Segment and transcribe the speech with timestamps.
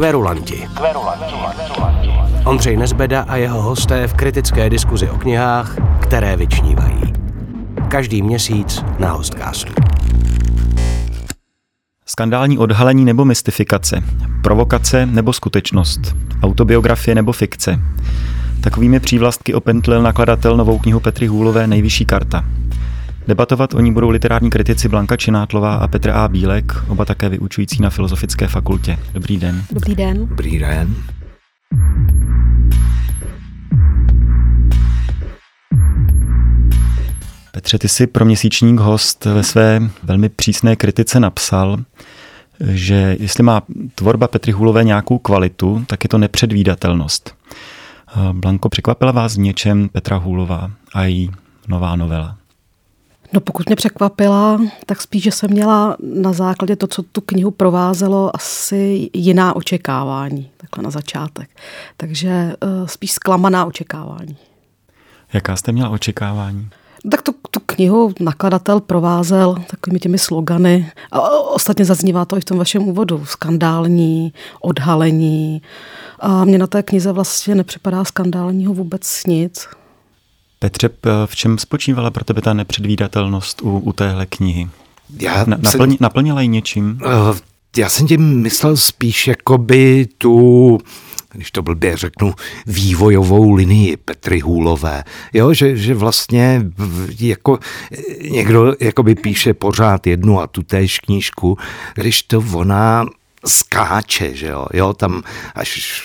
[0.00, 0.68] Kverulanti.
[2.44, 7.12] Ondřej Nezbeda a jeho hosté v kritické diskuzi o knihách, které vyčnívají.
[7.88, 9.72] Každý měsíc na Hostcastu.
[12.06, 14.02] Skandální odhalení nebo mystifikace,
[14.42, 16.00] provokace nebo skutečnost,
[16.42, 17.80] autobiografie nebo fikce.
[18.60, 22.44] Takovými přívlastky opentlil nakladatel novou knihu Petry Hůlové Nejvyšší karta.
[23.28, 26.28] Debatovat o ní budou literární kritici Blanka Činátlová a Petr A.
[26.28, 28.98] Bílek, oba také vyučující na Filozofické fakultě.
[29.12, 29.64] Dobrý den.
[29.72, 30.26] Dobrý den.
[30.26, 30.94] Dobrý den.
[37.52, 41.78] Petře, ty jsi pro měsíčník host ve své velmi přísné kritice napsal,
[42.60, 43.62] že jestli má
[43.94, 47.34] tvorba Petry Hůlové nějakou kvalitu, tak je to nepředvídatelnost.
[48.32, 51.30] Blanko, překvapila vás v něčem Petra Hůlová a její
[51.68, 52.39] nová novela?
[53.32, 57.50] No pokud mě překvapila, tak spíš, že jsem měla na základě to, co tu knihu
[57.50, 61.50] provázelo, asi jiná očekávání, takhle na začátek.
[61.96, 64.36] Takže uh, spíš zklamaná očekávání.
[65.32, 66.68] Jaká jste měla očekávání?
[67.10, 70.92] Tak tu, tu knihu nakladatel provázel takovými těmi slogany.
[71.12, 73.24] A ostatně zaznívá to i v tom vašem úvodu.
[73.26, 75.62] Skandální, odhalení.
[76.20, 79.68] A mně na té knize vlastně nepřipadá skandálního vůbec nic.
[80.62, 80.90] Petře,
[81.26, 84.68] v čem spočívala pro tebe ta nepředvídatelnost u, u téhle knihy?
[85.20, 87.00] Já Na, naplň, jsem, naplnila ji něčím?
[87.06, 87.36] Uh,
[87.76, 90.78] já jsem tím myslel spíš jakoby tu
[91.32, 92.34] když to blbě řeknu,
[92.66, 95.04] vývojovou linii Petry Hůlové.
[95.32, 96.62] Jo, že, že vlastně
[97.20, 97.58] jako
[98.30, 101.58] někdo jakoby píše pořád jednu a tu též knížku,
[101.94, 103.06] když to ona
[103.46, 105.22] skáče, že jo, jo, tam
[105.54, 106.02] až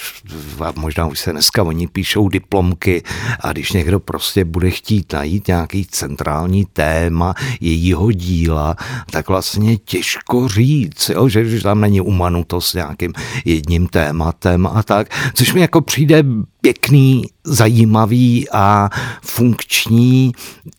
[0.75, 3.03] možná už se dneska oni píšou diplomky
[3.39, 8.75] a když někdo prostě bude chtít najít nějaký centrální téma jejího díla,
[9.11, 13.14] tak vlastně těžko říct, jo, že, že tam není umanuto s nějakým
[13.45, 16.23] jedním tématem a tak, což mi jako přijde
[16.61, 18.89] pěkný, zajímavý a
[19.22, 20.32] funkční,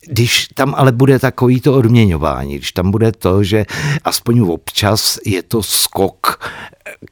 [0.07, 3.67] když tam ale bude takový to odměňování, když tam bude to, že
[4.05, 6.51] aspoň občas je to skok,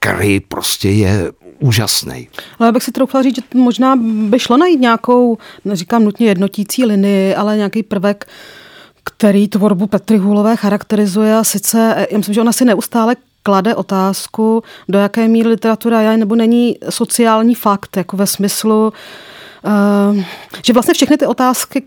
[0.00, 2.28] který prostě je úžasný.
[2.58, 3.96] Ale já bych si troufla říct, že možná
[4.28, 8.26] by šlo najít nějakou, neříkám nutně jednotící linii, ale nějaký prvek,
[9.04, 14.62] který tvorbu Petry Hůlové charakterizuje a sice, já myslím, že ona si neustále klade otázku,
[14.88, 18.94] do jaké míry literatura je nebo není sociální fakt, jako ve smyslu, uh,
[20.64, 21.82] že vlastně všechny ty otázky,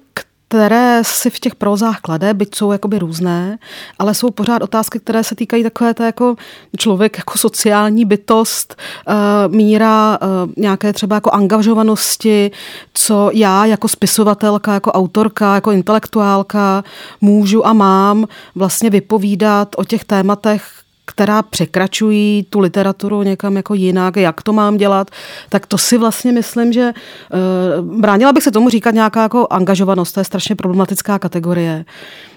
[0.48, 3.58] které si v těch prózách klade, byť jsou jakoby různé,
[4.00, 6.36] ale jsou pořád otázky, které se týkají takové té jako
[6.78, 8.76] člověk jako sociální bytost,
[9.08, 12.52] uh, míra uh, nějaké třeba jako angažovanosti,
[12.94, 16.84] co já jako spisovatelka, jako autorka, jako intelektuálka
[17.22, 20.77] můžu a mám vlastně vypovídat o těch tématech,
[21.07, 25.12] která překračují tu literaturu někam jako jinak, jak to mám dělat,
[25.50, 30.13] tak to si vlastně myslím, že uh, bránila bych se tomu říkat nějaká jako angažovanost,
[30.13, 31.85] to je strašně problematická kategorie,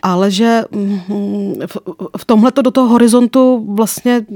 [0.03, 1.77] ale že um, v,
[2.17, 4.27] v tomhle do toho horizontu vlastně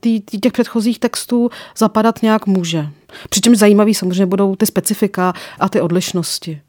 [0.00, 2.88] tý, tý těch předchozích textů zapadat nějak může.
[3.30, 6.60] Přičemž zajímavý samozřejmě budou ty specifika a ty odlišnosti.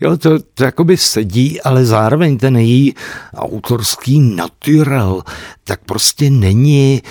[0.00, 2.94] Jo, to, to jakoby sedí, ale zároveň ten její
[3.34, 5.22] autorský naturel,
[5.64, 7.02] tak prostě není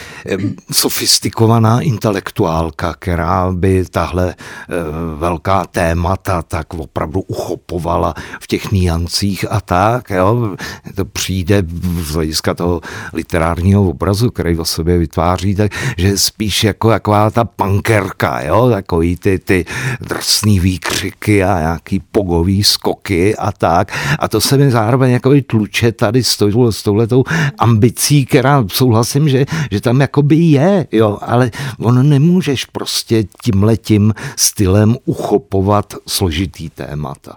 [0.72, 4.74] sofistikovaná intelektuálka, která by tahle eh,
[5.18, 10.09] velká témata tak opravdu uchopovala v těch niancích a tak.
[10.09, 10.56] Jo.
[10.96, 11.64] To přijde
[12.02, 12.81] z hlediska toho
[13.14, 19.16] literárního obrazu, který o sobě vytváří, tak, že spíš jako taková ta pankerka, jo, takový
[19.16, 19.66] ty, ty
[20.02, 23.92] drsný výkřiky a nějaký pogový skoky a tak.
[24.20, 27.24] A to se mi zároveň jako tluče tady s, touhle, s touhletou
[27.58, 34.96] ambicí, která souhlasím, že, že tam jakoby je, jo, ale ono nemůžeš prostě tímhletím stylem
[35.06, 37.36] uchopovat složitý témata.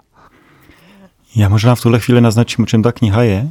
[1.35, 3.49] Já možná v tuhle chvíli naznačím, o čem ta kniha je.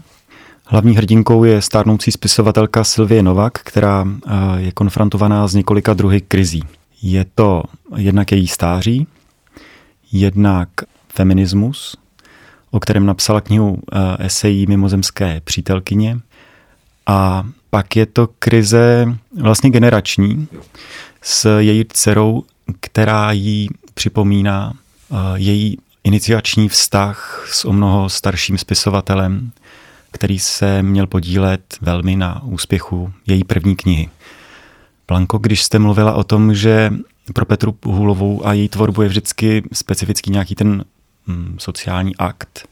[0.66, 6.62] Hlavní hrdinkou je stárnoucí spisovatelka Sylvie Novak, která eh, je konfrontovaná s několika druhy krizí.
[7.02, 7.62] Je to
[7.96, 9.06] jednak její stáří,
[10.12, 10.68] jednak
[11.12, 11.96] feminismus,
[12.70, 16.20] o kterém napsala knihu eh, esejí mimozemské přítelkyně
[17.06, 20.48] a pak je to krize vlastně generační
[21.22, 22.42] s její dcerou,
[22.80, 24.72] která jí připomíná
[25.12, 29.52] eh, její iniciační vztah s o mnoho starším spisovatelem,
[30.10, 34.08] který se měl podílet velmi na úspěchu její první knihy.
[35.08, 36.92] Blanko, když jste mluvila o tom, že
[37.34, 40.84] pro Petru Hůlovou a její tvorbu je vždycky specifický nějaký ten
[41.58, 42.68] sociální akt,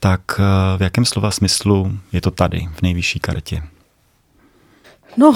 [0.00, 3.62] tak eh, v jakém slova smyslu je to tady, v nejvyšší kartě?
[5.16, 5.34] No,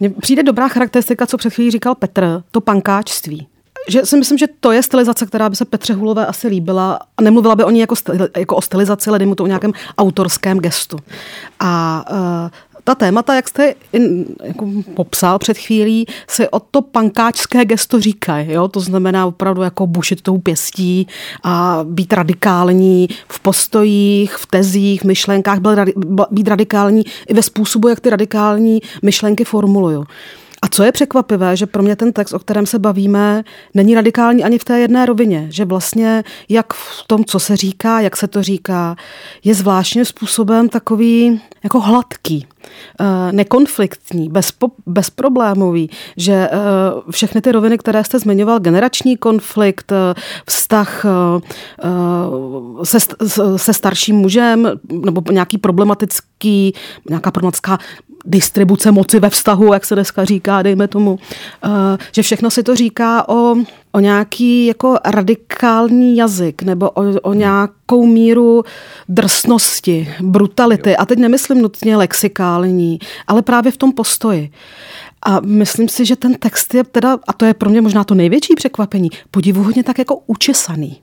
[0.00, 3.46] Mně přijde dobrá charakteristika, co před chvílí říkal Petr, to pankáčství
[3.88, 7.22] že si myslím, že to je stylizace, která by se Petře Hulové asi líbila a
[7.22, 7.94] nemluvila by o ní jako,
[8.36, 10.98] jako o stylizaci, ale mu to o nějakém autorském gestu.
[11.60, 12.50] A uh,
[12.84, 18.52] ta témata, jak jste in, jako popsal před chvílí, se o to pankáčské gesto říkají.
[18.52, 18.68] Jo?
[18.68, 21.06] To znamená opravdu jako bušit tou pěstí
[21.42, 25.58] a být radikální v postojích, v tezích, v myšlenkách,
[26.30, 30.04] být radikální i ve způsobu, jak ty radikální myšlenky formuluju.
[30.62, 33.44] A co je překvapivé, že pro mě ten text, o kterém se bavíme,
[33.74, 35.46] není radikální ani v té jedné rovině.
[35.50, 38.96] Že vlastně jak v tom, co se říká, jak se to říká,
[39.44, 42.46] je zvláštním způsobem takový jako hladký,
[43.00, 46.50] eh, nekonfliktní, bezpo, bezproblémový, že eh,
[47.10, 51.04] všechny ty roviny, které jste zmiňoval, generační konflikt, eh, vztah
[52.84, 52.98] se,
[53.56, 56.74] se starším mužem, nebo nějaký problematický,
[57.08, 57.78] nějaká problematická
[58.24, 61.18] distribuce moci ve vztahu, jak se dneska říká, dejme tomu,
[61.64, 61.68] eh,
[62.12, 63.56] že všechno si to říká o,
[63.92, 67.38] o nějaký jako radikální jazyk nebo o, o hmm.
[67.38, 68.64] nějakou míru
[69.08, 70.96] drsnosti, brutality.
[70.96, 74.50] A teď nemyslím nutně lexikální, ale právě v tom postoji.
[75.26, 78.14] A myslím si, že ten text je teda, a to je pro mě možná to
[78.14, 81.00] největší překvapení, podivuhodně tak jako učesaný.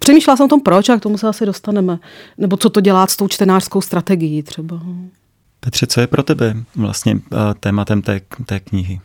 [0.00, 1.98] Přemýšlela jsem o tom proč a k tomu se asi dostaneme.
[2.38, 4.80] Nebo co to dělá s tou čtenářskou strategií třeba.
[5.60, 9.00] Petře, co je pro tebe vlastně eh, tématem té, té knihy?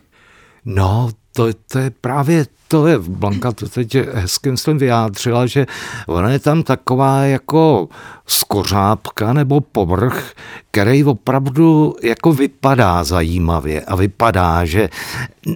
[0.66, 5.66] No, to, to je právě to je, Blanka to teď hezky myslím vyjádřila, že
[6.08, 7.90] ona je tam taková jako
[8.28, 10.34] skořápka nebo povrch,
[10.72, 14.90] který opravdu jako vypadá zajímavě a vypadá, že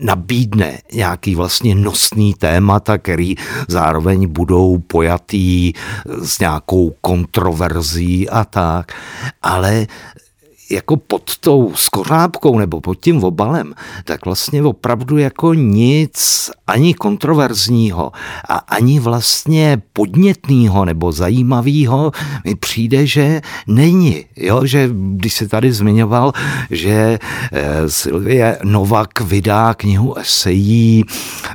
[0.01, 3.35] nabídne nějaký vlastně nosný témata, který
[3.67, 5.73] zároveň budou pojatý
[6.21, 8.94] s nějakou kontroverzí a tak,
[9.41, 9.88] ale
[10.69, 13.74] jako pod tou skořápkou nebo pod tím obalem,
[14.04, 18.12] tak vlastně opravdu jako nic ani kontroverzního
[18.50, 22.12] a ani vlastně podnětného nebo zajímavého
[22.46, 24.25] mi přijde, že není.
[24.36, 24.66] Jo?
[24.66, 26.34] Že když se tady zmiňoval,
[26.72, 27.19] že
[27.52, 31.04] eh, Silvie Novak vydá knihu esejí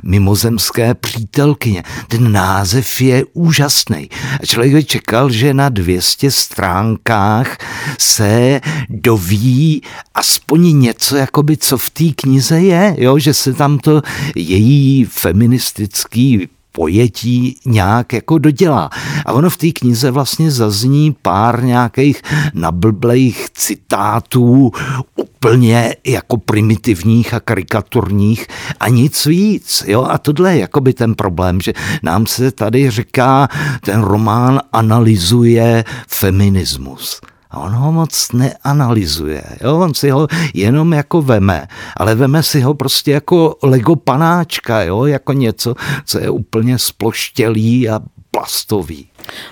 [0.03, 1.83] Mimozemské přítelkyně.
[2.07, 4.09] Ten název je úžasný.
[4.41, 7.57] A člověk by čekal, že na 200 stránkách
[7.99, 8.61] se
[9.03, 9.81] doví
[10.15, 13.19] aspoň něco, jakoby co v té knize je, jo?
[13.19, 14.01] že se tam to
[14.35, 18.89] její feministický pojetí nějak jako dodělá.
[19.25, 22.21] A ono v té knize vlastně zazní pár nějakých
[22.53, 24.71] nablblejch citátů
[25.15, 28.47] úplně jako primitivních a karikaturních
[28.79, 29.83] a nic víc.
[29.87, 30.07] Jo?
[30.09, 31.73] A tohle je jakoby ten problém, že
[32.03, 33.47] nám se tady říká,
[33.81, 37.21] ten román analyzuje feminismus.
[37.53, 39.43] A on ho moc neanalyzuje.
[39.61, 39.79] Jo?
[39.79, 41.67] On si ho jenom jako veme,
[41.97, 45.05] ale veme si ho prostě jako Lego panáčka, jo?
[45.05, 47.99] jako něco, co je úplně sploštělý a
[48.31, 49.07] plastový.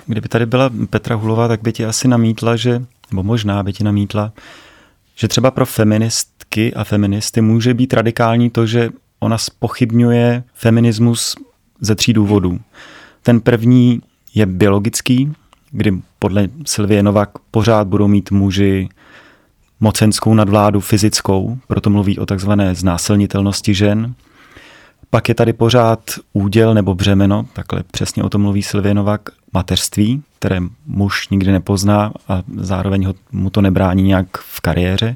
[0.05, 2.81] Kdyby tady byla Petra Hulová, tak by ti asi namítla, že,
[3.11, 4.31] nebo možná by ti namítla,
[5.15, 8.89] že třeba pro feministky a feministy může být radikální to, že
[9.19, 11.35] ona spochybňuje feminismus
[11.81, 12.59] ze tří důvodů.
[13.23, 14.01] Ten první
[14.33, 15.33] je biologický,
[15.71, 18.89] kdy podle Silvie Novak pořád budou mít muži
[19.79, 24.13] mocenskou nadvládu fyzickou, proto mluví o takzvané znásilnitelnosti žen.
[25.09, 25.99] Pak je tady pořád
[26.33, 29.21] úděl nebo břemeno, takhle přesně o tom mluví Silvie Novak,
[29.53, 35.15] mateřství, které muž nikdy nepozná a zároveň ho, mu to nebrání nějak v kariéře.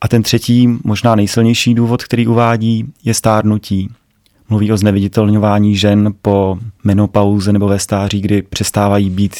[0.00, 3.90] A ten třetí, možná nejsilnější důvod, který uvádí, je stárnutí.
[4.52, 9.36] Mluví o zneviditelňování žen po menopauze nebo ve stáří, kdy přestávají být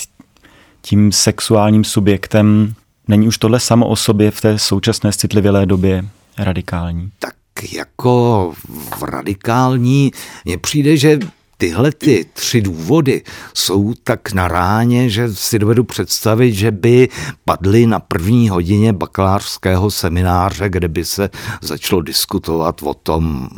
[0.82, 2.74] tím sexuálním subjektem.
[3.08, 6.04] Není už tohle samo o sobě v té současné citlivělé době
[6.38, 7.10] radikální?
[7.18, 7.34] Tak
[7.72, 8.52] jako
[8.98, 10.10] v radikální
[10.44, 11.18] mně přijde, že
[11.56, 13.22] tyhle ty tři důvody
[13.54, 17.08] jsou tak na ráně, že si dovedu představit, že by
[17.44, 23.48] padly na první hodině bakalářského semináře, kde by se začalo diskutovat o tom,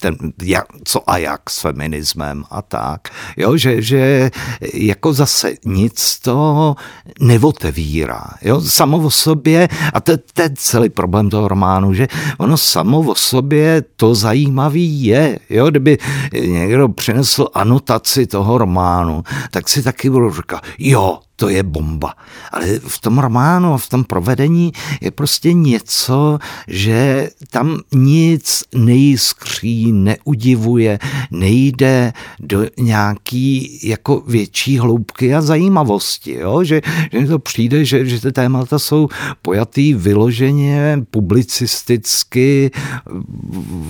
[0.00, 3.08] ten, jak, co a jak s feminismem a tak.
[3.36, 4.30] Jo, že, že
[4.74, 6.74] jako zase nic to
[7.20, 8.24] neotevírá.
[8.42, 13.00] Jo, samo o sobě, a to, to je celý problém toho románu, že ono samo
[13.00, 15.38] o sobě to zajímavý je.
[15.50, 15.98] Jo, kdyby
[16.32, 22.14] někdo přinesl anotaci toho románu, tak si taky budu říkat, jo, to je bomba.
[22.52, 29.92] Ale v tom románu a v tom provedení je prostě něco, že tam nic nejiskří,
[29.92, 30.98] neudivuje,
[31.30, 36.34] nejde do nějaký jako větší hloubky a zajímavosti.
[36.34, 36.64] Jo?
[36.64, 36.80] Že,
[37.12, 39.08] že to přijde, že, že ty témata jsou
[39.42, 42.70] pojatý vyloženě publicisticky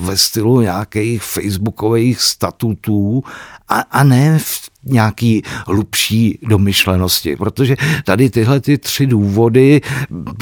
[0.06, 3.22] ve stylu nějakých facebookových statutů
[3.68, 9.80] a, a ne v nějaký hlubší domyšlenosti, protože tady tyhle ty tři důvody,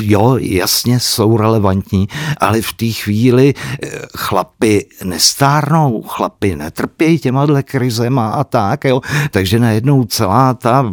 [0.03, 2.09] jo, jasně jsou relevantní,
[2.41, 9.59] ale v té chvíli eh, chlapy nestárnou, chlapy netrpějí těma krizema a tak, jo, takže
[9.59, 10.93] najednou celá ta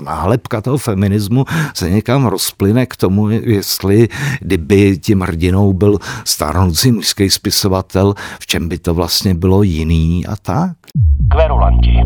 [0.00, 4.08] nálepka toho feminismu se někam rozplyne k tomu, jestli
[4.40, 10.36] kdyby tím hrdinou byl stárnoucí mužský spisovatel, v čem by to vlastně bylo jiný a
[10.36, 10.76] tak.
[11.30, 12.00] Kverulanti.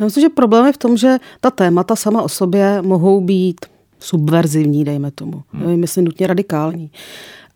[0.00, 3.66] Já myslím, že problém je v tom, že ta témata sama o sobě mohou být
[3.98, 5.42] subverzivní, dejme tomu.
[5.52, 5.80] Hmm.
[5.80, 6.90] Myslím nutně radikální.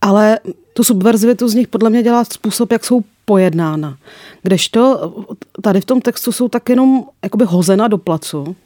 [0.01, 0.39] Ale
[0.75, 3.97] tu subverzivitu z nich podle mě dělá způsob, jak jsou pojednána.
[4.43, 5.13] Kdežto
[5.63, 8.57] tady v tom textu jsou tak jenom jakoby hozena do placu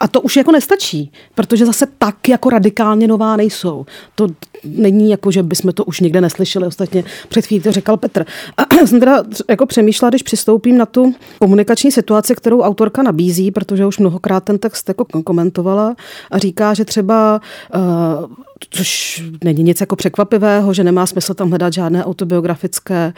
[0.00, 3.86] a to už jako nestačí, protože zase tak jako radikálně nová nejsou.
[4.14, 4.28] To
[4.64, 6.66] není jako, že bychom to už někde neslyšeli.
[6.66, 8.26] Ostatně před chvílí to říkal Petr.
[8.56, 13.86] A jsem teda jako přemýšlela, když přistoupím na tu komunikační situaci, kterou autorka nabízí, protože
[13.86, 15.96] už mnohokrát ten text jako komentovala
[16.30, 17.40] a říká, že třeba
[17.74, 18.26] uh,
[18.70, 23.12] což není nic jako překvapivého, že nemá smysl tam hledat žádné autobiografické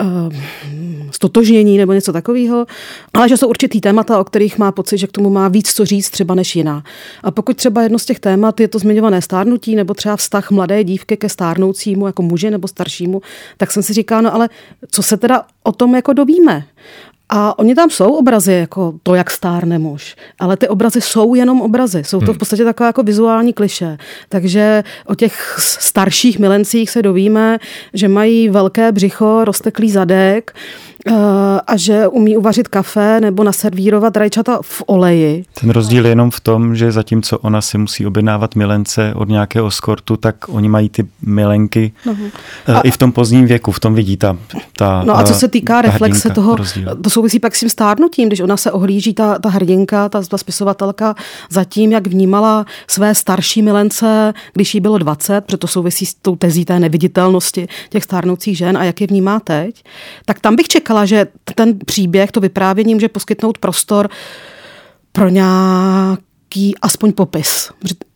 [0.00, 0.32] uh,
[1.10, 2.66] stotožnění nebo něco takového,
[3.14, 5.84] ale že jsou určitý témata, o kterých má pocit, že k tomu má víc co
[5.84, 6.82] říct třeba než jiná.
[7.22, 10.84] A pokud třeba jedno z těch témat je to zmiňované stárnutí nebo třeba vztah mladé
[10.84, 13.22] dívky ke stárnoucímu jako muži nebo staršímu,
[13.56, 14.48] tak jsem si říkala, no ale
[14.90, 16.64] co se teda o tom jako dovíme?
[17.28, 20.16] A oni tam jsou obrazy, jako to, jak stárne muž.
[20.40, 22.04] Ale ty obrazy jsou jenom obrazy.
[22.04, 22.38] Jsou to v hmm.
[22.38, 23.98] podstatě taková jako vizuální kliše.
[24.28, 27.58] Takže o těch starších milencích se dovíme,
[27.94, 30.54] že mají velké břicho, rozteklý zadek,
[31.66, 35.44] a že umí uvařit kafe nebo naservírovat rajčata v oleji.
[35.60, 39.70] Ten rozdíl je jenom v tom, že zatímco ona si musí objednávat milence od nějakého
[39.70, 42.16] skortu, tak oni mají ty milenky no.
[42.74, 44.36] a, i v tom pozdním věku, v tom vidí ta,
[44.76, 46.96] ta No a co se týká reflexe toho, rozdíl.
[47.04, 50.38] to souvisí pak s tím stárnutím, když ona se ohlíží, ta, ta hrdinka, ta, ta
[50.38, 51.14] spisovatelka,
[51.50, 56.36] zatím, jak vnímala své starší milence, když jí bylo 20, protože to souvisí s tou
[56.36, 59.84] tezí té neviditelnosti těch stárnoucích žen a jak je vnímá teď,
[60.24, 64.08] tak tam bych čekala říkala, že ten příběh, to vyprávění může poskytnout prostor
[65.12, 67.70] pro nějaký aspoň popis.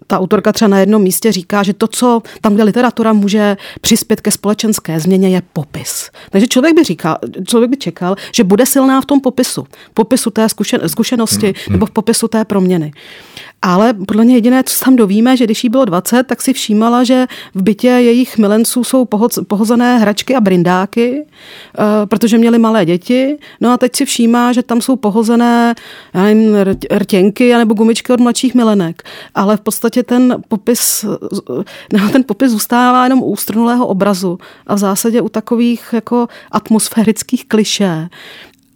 [0.06, 4.20] Ta autorka třeba na jednom místě říká, že to, co tam, kde literatura může přispět
[4.20, 6.10] ke společenské změně, je popis.
[6.30, 9.66] Takže člověk by říkal, člověk by čekal, že bude silná v tom popisu.
[9.94, 11.72] Popisu té zkušen, zkušenosti mm, mm.
[11.72, 12.92] nebo v popisu té proměny.
[13.62, 17.04] Ale podle mě jediné, co tam dovíme, že když jí bylo 20, tak si všímala,
[17.04, 19.06] že v bytě jejich milenců jsou
[19.48, 23.36] pohozené hračky a brindáky, eh, protože měli malé děti.
[23.60, 25.74] No a teď si všímá, že tam jsou pohozené
[26.14, 26.56] já nevím,
[26.92, 29.02] rtěnky nebo gumičky od mladších milenek.
[29.34, 31.04] Ale v podstatě ten popis,
[31.92, 37.48] no, ten popis zůstává jenom u strnulého obrazu a v zásadě u takových jako atmosférických
[37.48, 38.08] kliše.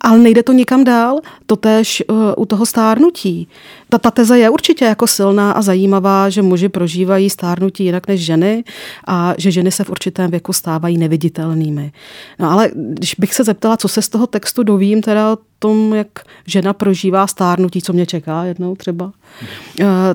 [0.03, 3.49] Ale nejde to nikam dál, totéž uh, u toho stárnutí.
[3.89, 8.21] Ta, ta teze je určitě jako silná a zajímavá, že muži prožívají stárnutí jinak než
[8.21, 8.65] ženy
[9.07, 11.93] a že ženy se v určitém věku stávají neviditelnými.
[12.39, 15.95] No ale když bych se zeptala, co se z toho textu dovím, teda o tom,
[15.95, 16.09] jak
[16.47, 19.13] žena prožívá stárnutí, co mě čeká jednou třeba, uh,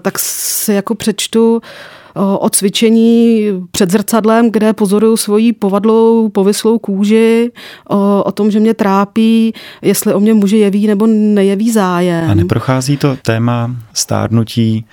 [0.01, 1.61] tak si jako přečtu uh,
[2.17, 7.51] o cvičení před zrcadlem, kde pozoruju svoji povadlou, povislou kůži,
[7.89, 12.31] o, o tom, že mě trápí, jestli o mě muži jeví nebo nejeví zájem.
[12.31, 14.85] A neprochází to téma stárnutí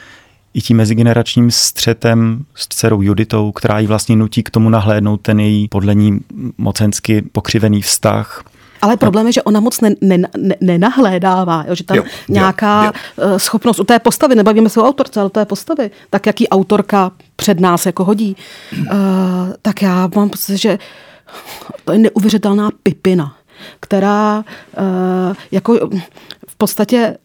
[0.54, 5.40] i tím mezigeneračním střetem s dcerou Juditou, která ji vlastně nutí k tomu nahlédnout ten
[5.40, 6.21] její podle ní
[6.59, 8.45] mocensky pokřivený vztah
[8.85, 12.85] ale problém je, že ona moc ne, ne, ne, nenahlédává, jo, že tam jo, nějaká
[12.85, 13.25] jo, jo.
[13.35, 16.49] Eh, schopnost u té postavy, nebavíme se o autorce, ale u té postavy, tak jaký
[16.49, 18.37] autorka před nás jako hodí,
[18.81, 18.87] uh,
[19.62, 20.79] tak já mám pocit, že
[21.85, 23.37] to je neuvěřitelná pipina,
[23.81, 24.45] která
[24.79, 25.91] uh, jako
[26.49, 27.17] v podstatě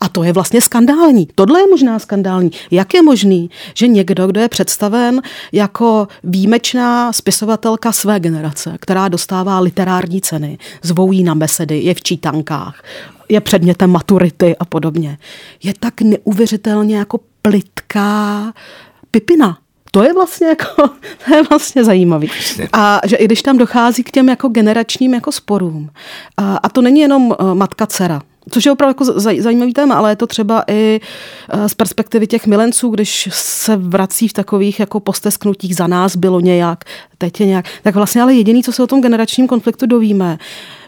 [0.00, 1.28] a to je vlastně skandální.
[1.34, 2.50] Tohle je možná skandální.
[2.70, 9.60] Jak je možný, že někdo, kdo je představen jako výjimečná spisovatelka své generace, která dostává
[9.60, 12.82] literární ceny, zvou jí na besedy, je v čítankách,
[13.28, 15.18] je předmětem maturity a podobně,
[15.62, 18.52] je tak neuvěřitelně jako plitká
[19.10, 19.58] pipina.
[19.90, 20.88] To je vlastně jako,
[21.26, 22.30] to je vlastně zajímavý.
[22.72, 25.90] A že i když tam dochází k těm jako generačním jako sporům,
[26.36, 30.12] a, a to není jenom uh, matka dcera, což je opravdu jako zajímavý téma, ale
[30.12, 31.00] je to třeba i
[31.48, 36.40] eh, z perspektivy těch milenců, když se vrací v takových jako postesknutích za nás bylo
[36.40, 36.84] nějak,
[37.18, 40.38] teď je nějak, tak vlastně ale jediný, co se o tom generačním konfliktu dovíme,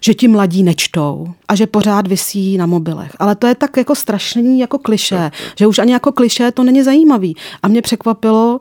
[0.01, 3.13] že ti mladí nečtou a že pořád visí na mobilech.
[3.19, 6.83] Ale to je tak jako strašný jako kliše, že už ani jako kliše to není
[6.83, 7.37] zajímavý.
[7.63, 8.61] A mě překvapilo,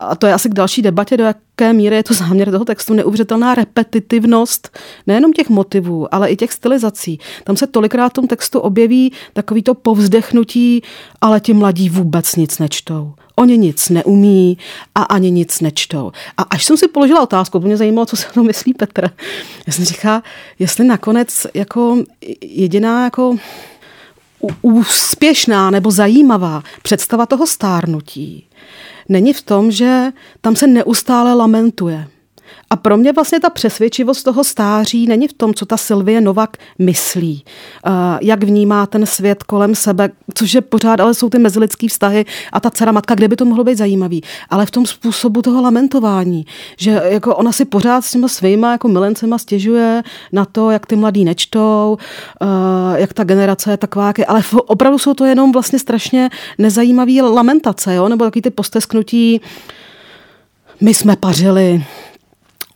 [0.00, 2.94] a to je asi k další debatě, do jaké míry je to záměr toho textu,
[2.94, 7.20] neuvěřitelná repetitivnost nejenom těch motivů, ale i těch stylizací.
[7.44, 10.82] Tam se tolikrát v tom textu objeví takový to povzdechnutí,
[11.20, 13.14] ale ti mladí vůbec nic nečtou.
[13.36, 14.58] Oni nic neumí
[14.94, 16.12] a ani nic nečtou.
[16.36, 19.10] A až jsem si položila otázku, to mě zajímalo, co se o tom myslí Petr.
[19.66, 20.22] Já jsem říkala,
[20.58, 21.98] jestli nakonec jako
[22.40, 23.36] jediná jako
[24.62, 28.46] úspěšná nebo zajímavá představa toho stárnutí
[29.08, 32.08] není v tom, že tam se neustále lamentuje.
[32.74, 36.56] A pro mě vlastně ta přesvědčivost toho stáří není v tom, co ta Sylvie Novak
[36.78, 37.44] myslí,
[37.86, 37.90] eh,
[38.20, 42.60] jak vnímá ten svět kolem sebe, což je pořád, ale jsou ty mezilidský vztahy a
[42.60, 46.46] ta dcera matka, kde by to mohlo být zajímavý, ale v tom způsobu toho lamentování,
[46.78, 50.02] že jako ona si pořád s těma svýma jako milencema stěžuje
[50.32, 51.98] na to, jak ty mladí nečtou,
[52.42, 57.94] eh, jak ta generace je taková, ale opravdu jsou to jenom vlastně strašně nezajímavé lamentace,
[57.94, 58.08] jo?
[58.08, 59.40] nebo takový ty postesknutí,
[60.80, 61.84] my jsme pařili,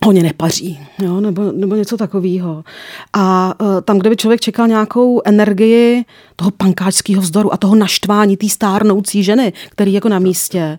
[0.07, 2.63] Oni nepaří, jo, nebo, nebo něco takového.
[3.13, 8.37] A uh, tam, kde by člověk čekal nějakou energii toho pankáčského vzdoru a toho naštvání
[8.37, 10.77] té stárnoucí ženy, který jako na místě,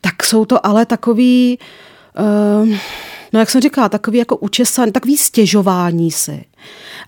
[0.00, 1.58] tak jsou to ale takový,
[2.62, 2.68] uh,
[3.32, 6.44] no jak jsem říkala, takový jako učesaný, takový stěžování si.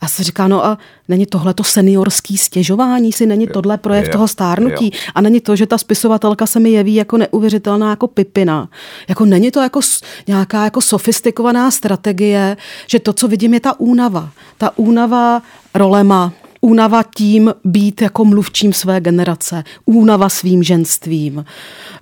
[0.00, 4.12] A se říká, no a není tohle to seniorský stěžování si, není tohle projev jo,
[4.12, 5.00] toho stárnutí jo.
[5.14, 8.68] a není to, že ta spisovatelka se mi jeví jako neuvěřitelná jako pipina.
[9.08, 9.80] Jako není to jako
[10.26, 12.56] nějaká jako sofistikovaná strategie,
[12.86, 14.30] že to, co vidím, je ta únava.
[14.58, 15.42] Ta únava
[15.74, 21.44] rolema, únava tím být jako mluvčím své generace, únava svým ženstvím.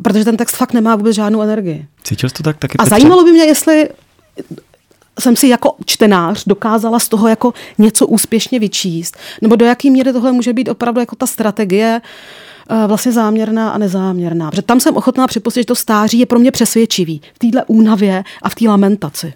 [0.02, 1.86] Protože ten text fakt nemá vůbec žádnou energii.
[2.04, 2.78] Cítil jsi to tak taky?
[2.78, 3.88] A zajímalo by mě, jestli
[5.20, 10.12] jsem si jako čtenář dokázala z toho jako něco úspěšně vyčíst, nebo do jaký míry
[10.12, 12.00] tohle může být opravdu jako ta strategie
[12.70, 14.50] eh, vlastně záměrná a nezáměrná.
[14.50, 18.24] Protože tam jsem ochotná připustit, že to stáří je pro mě přesvědčivý v téhle únavě
[18.42, 19.34] a v té lamentaci.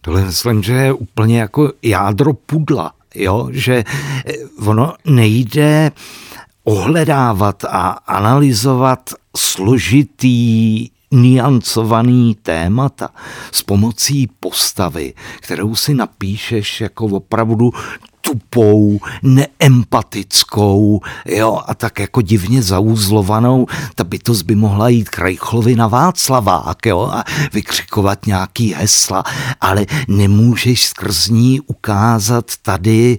[0.00, 3.48] Tohle myslím, že je úplně jako jádro pudla, jo?
[3.52, 3.84] že
[4.26, 4.32] eh,
[4.66, 5.92] ono nejde
[6.64, 13.08] ohledávat a analyzovat složitý niancovaný témata
[13.52, 17.70] s pomocí postavy, kterou si napíšeš jako opravdu
[18.20, 25.86] tupou, neempatickou, jo, a tak jako divně zauzlovanou, ta bytost by mohla jít Krajchlovi na
[25.86, 29.24] Václavák, jo, a vykřikovat nějaký hesla,
[29.60, 33.18] ale nemůžeš skrz ní ukázat tady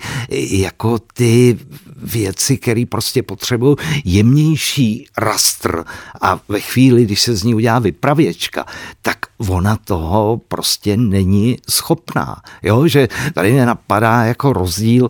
[0.50, 1.58] jako ty
[2.04, 5.84] věci, které prostě potřebují jemnější rastr
[6.22, 8.66] a ve chvíli, když se z ní udělá vypravěčka,
[9.02, 9.18] tak
[9.50, 12.42] ona toho prostě není schopná.
[12.64, 15.10] Jo, že tady mě napadá jako rozdíl,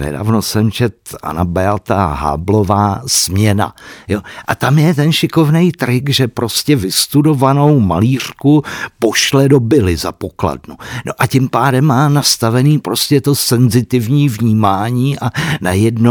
[0.00, 3.74] nedávno jsem čet Anna Beata Háblová směna.
[4.08, 8.62] Jo, a tam je ten šikovný trik, že prostě vystudovanou malířku
[8.98, 10.76] pošle do byly za pokladnu.
[11.06, 16.05] No a tím pádem má nastavený prostě to senzitivní vnímání a najednou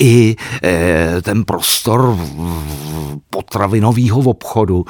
[0.00, 2.18] i e, ten prostor
[3.30, 4.84] potravinového obchodu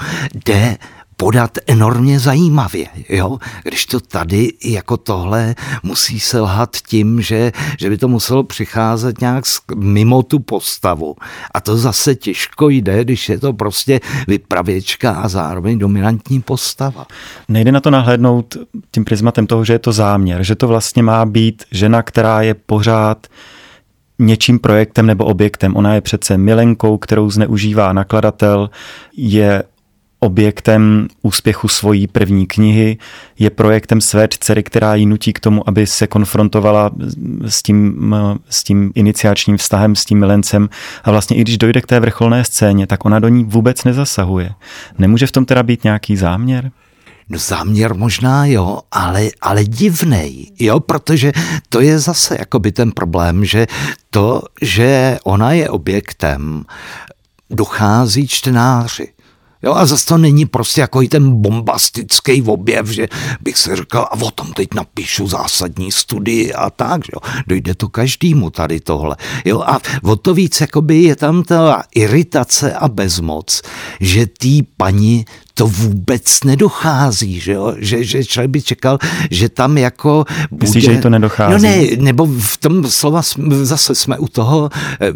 [0.47, 0.77] jde
[1.17, 3.39] podat enormně zajímavě, jo?
[3.63, 9.45] Když to tady jako tohle musí selhat tím, že, že by to muselo přicházet nějak
[9.75, 11.17] mimo tu postavu.
[11.55, 17.07] A to zase těžko jde, když je to prostě vypravěčka a zároveň dominantní postava.
[17.49, 18.57] Nejde na to nahlédnout
[18.91, 22.55] tím prismatem toho, že je to záměr, že to vlastně má být žena, která je
[22.55, 23.27] pořád
[24.19, 25.77] něčím projektem nebo objektem.
[25.77, 28.71] Ona je přece milenkou, kterou zneužívá nakladatel,
[29.17, 29.63] je
[30.19, 32.99] objektem úspěchu svojí první knihy,
[33.39, 36.91] je projektem své dcery, která ji nutí k tomu, aby se konfrontovala
[37.49, 38.15] s tím,
[38.51, 40.69] s tím iniciačním vztahem, s tím milencem
[41.05, 44.51] a vlastně i když dojde k té vrcholné scéně, tak ona do ní vůbec nezasahuje.
[44.99, 46.71] Nemůže v tom teda být nějaký záměr?
[47.29, 51.33] No záměr možná jo, ale, ale divnej, jo, protože
[51.69, 53.67] to je zase jakoby ten problém, že
[54.11, 56.65] to, že ona je objektem,
[57.51, 59.09] dochází čtenáři.
[59.63, 63.09] Jo, a zase to není prostě jako i ten bombastický objev, že
[63.41, 67.21] bych si říkal, a o tom teď napíšu zásadní studii a tak, jo.
[67.47, 69.17] Dojde to každému tady tohle.
[69.45, 73.63] Jo, a o to víc jakoby je tam ta iritace a bezmoc,
[74.01, 75.25] že tý paní
[75.59, 77.75] to vůbec nedochází, že, jo?
[77.79, 78.99] že, že člověk by čekal,
[79.31, 80.67] že tam jako bude...
[80.67, 81.53] Myslíš, že to nedochází?
[81.53, 83.23] No ne, nebo v tom slova
[83.63, 85.13] zase jsme u toho, eh,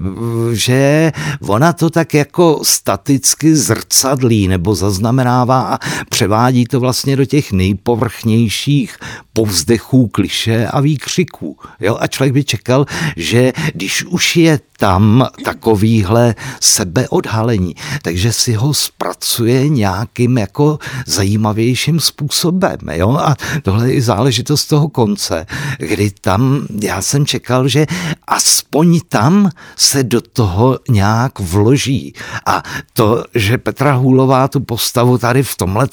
[0.53, 7.53] že ona to tak jako staticky zrcadlí nebo zaznamenává a převádí to vlastně do těch
[7.53, 8.97] nejpovrchnějších
[9.33, 11.57] povzdechů, kliše a výkřiků.
[11.81, 11.97] Jo?
[12.01, 19.69] A člověk by čekal, že když už je tam takovýhle sebeodhalení, takže si ho zpracuje
[19.69, 22.79] nějakým jako zajímavějším způsobem.
[22.93, 23.17] Jo?
[23.17, 25.47] A tohle je záležitost toho konce,
[25.79, 27.87] kdy tam já jsem čekal, že
[28.27, 32.15] aspoň tam se do toho nějak vloží.
[32.47, 32.63] A
[32.93, 35.89] to, že Petra Hůlová tu postavu tady v tomhle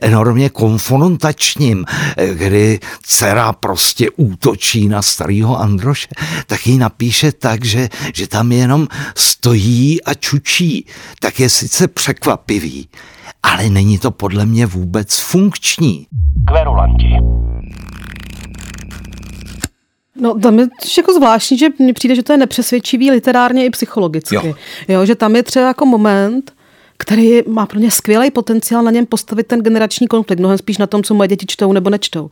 [0.00, 1.84] enormně konfrontačním,
[2.34, 6.08] kdy dcera prostě útočí na starého Androše,
[6.46, 10.86] tak ji napíše tak, že, že tam jenom stojí a čučí,
[11.20, 12.88] tak je sice překvapivý,
[13.42, 16.06] ale není to podle mě vůbec funkční.
[16.46, 17.16] Kverulanti.
[20.20, 24.34] No tam je jako zvláštní, že mně přijde, že to je nepřesvědčivý literárně i psychologicky.
[24.34, 24.54] Jo.
[24.88, 26.52] jo že tam je třeba jako moment,
[27.00, 30.86] který má pro ně skvělý potenciál na něm postavit ten generační konflikt, mnohem spíš na
[30.86, 32.30] tom, co moje děti čtou nebo nečtou.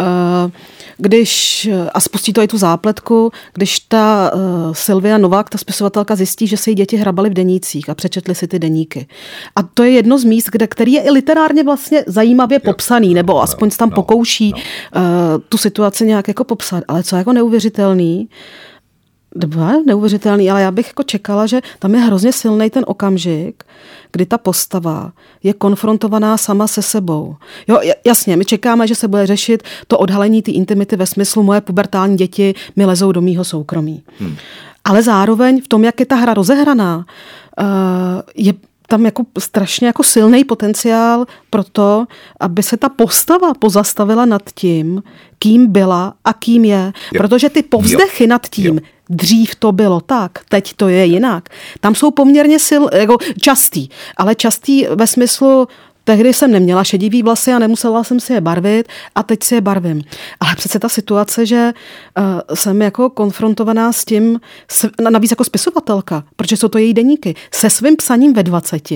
[0.00, 0.50] Eh,
[0.98, 4.40] když, a spustí to i tu zápletku, když ta uh,
[4.72, 8.48] Silvia Novák, ta spisovatelka, zjistí, že se jí děti hrabaly v denících a přečetly si
[8.48, 9.06] ty deníky.
[9.56, 13.42] A to je jedno z míst, kde, který je i literárně vlastně zajímavě popsaný, nebo
[13.42, 14.52] aspoň tam pokouší.
[14.52, 14.60] Uh,
[15.48, 16.84] tu situaci nějak jako popsat.
[16.88, 18.28] Ale co je jako neuvěřitelný,
[19.86, 23.64] neuvěřitelný, ale já bych jako čekala, že tam je hrozně silný ten okamžik,
[24.12, 27.36] kdy ta postava je konfrontovaná sama se sebou.
[27.68, 31.60] Jo, jasně, my čekáme, že se bude řešit to odhalení té intimity ve smyslu moje
[31.60, 34.02] pubertální děti mi lezou do mýho soukromí.
[34.18, 34.36] Hmm.
[34.84, 37.64] Ale zároveň v tom, jak je ta hra rozehraná, uh,
[38.34, 38.52] je
[38.86, 42.06] tam jako strašně jako silný potenciál pro to,
[42.40, 45.02] aby se ta postava pozastavila nad tím,
[45.38, 46.92] kým byla a kým je.
[47.12, 47.18] Jo.
[47.22, 48.30] Protože ty povzdechy jo.
[48.30, 48.80] nad tím, jo.
[49.10, 51.48] dřív to bylo tak, teď to je jinak,
[51.80, 55.68] tam jsou poměrně sil, jako častý, ale častý ve smyslu
[56.06, 59.60] Tehdy jsem neměla šedivý vlasy a nemusela jsem si je barvit a teď si je
[59.60, 60.02] barvím.
[60.40, 61.72] Ale přece ta situace, že
[62.18, 64.40] uh, jsem jako konfrontovaná s tím,
[64.70, 68.90] s, navíc jako spisovatelka, protože jsou to její deníky, se svým psaním ve 20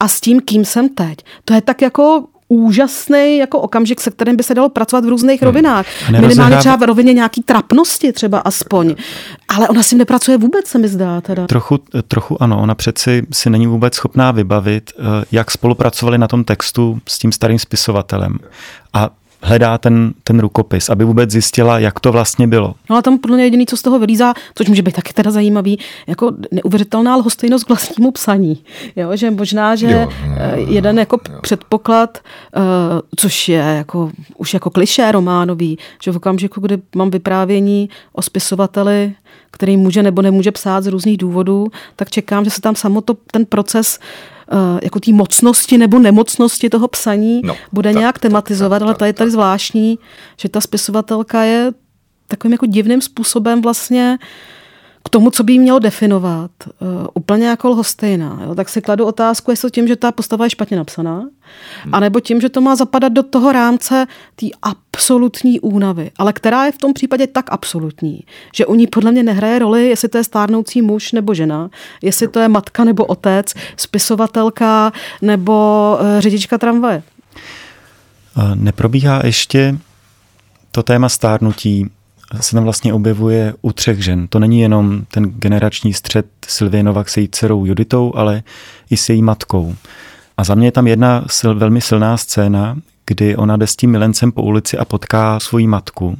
[0.00, 1.18] a s tím, kým jsem teď.
[1.44, 5.40] To je tak jako úžasný jako okamžik, se kterým by se dalo pracovat v různých
[5.42, 5.46] hmm.
[5.48, 5.86] rovinách.
[6.10, 8.94] Minimálně třeba v rovině nějaký trapnosti třeba aspoň.
[9.48, 11.20] Ale ona si nepracuje vůbec, se mi zdá.
[11.20, 11.46] Teda.
[11.46, 16.44] Trochu, trochu ano, ona přeci si není vůbec schopná vybavit, eh, jak spolupracovali na tom
[16.44, 18.38] textu s tím starým spisovatelem.
[18.92, 19.10] A
[19.42, 22.74] hledá ten, ten rukopis, aby vůbec zjistila, jak to vlastně bylo.
[22.90, 25.30] No a tam podle mě jediný, co z toho vylízá, což může být taky teda
[25.30, 28.62] zajímavý, jako neuvěřitelná lhostejnost k vlastnímu psaní.
[28.96, 31.38] Jo, že možná, že jo, no, eh, jeden jako jo.
[31.42, 32.18] předpoklad,
[32.56, 32.62] uh,
[33.16, 39.12] což je jako, už jako kliše románový, že v okamžiku, kdy mám vyprávění o spisovateli,
[39.50, 43.14] který může nebo nemůže psát z různých důvodů, tak čekám, že se tam samo to,
[43.32, 44.37] ten proces uh, Eh,
[44.82, 48.94] jako té mocnosti nebo nemocnosti toho psaní no, bude tak, nějak tematizovat, tak, tak, ale
[48.94, 49.98] tady je tady zvláštní,
[50.40, 51.72] že ta spisovatelka je
[52.28, 54.18] takovým jako divným způsobem vlastně
[55.04, 58.40] k tomu, co by jí mělo definovat, uh, úplně jako lhostejná.
[58.44, 58.54] Jo?
[58.54, 61.94] Tak si kladu otázku, jestli tím, že ta postava je špatně napsaná, hmm.
[61.94, 64.06] anebo tím, že to má zapadat do toho rámce
[64.36, 68.20] té absolutní únavy, ale která je v tom případě tak absolutní,
[68.54, 71.70] že u ní podle mě nehraje roli, jestli to je stárnoucí muž nebo žena,
[72.02, 77.02] jestli to je matka nebo otec, spisovatelka nebo uh, řidička tramvaje.
[78.54, 79.78] Neprobíhá ještě
[80.72, 81.90] to téma stárnutí
[82.40, 84.28] se tam vlastně objevuje u třech žen.
[84.28, 88.42] To není jenom ten generační střed Sylvie Novak se její dcerou Juditou, ale
[88.90, 89.74] i s její matkou.
[90.36, 93.90] A za mě je tam jedna sil, velmi silná scéna, kdy ona jde s tím
[93.90, 96.18] milencem po ulici a potká svoji matku.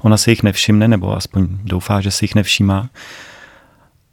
[0.00, 2.88] Ona se jich nevšimne, nebo aspoň doufá, že si jich nevšímá.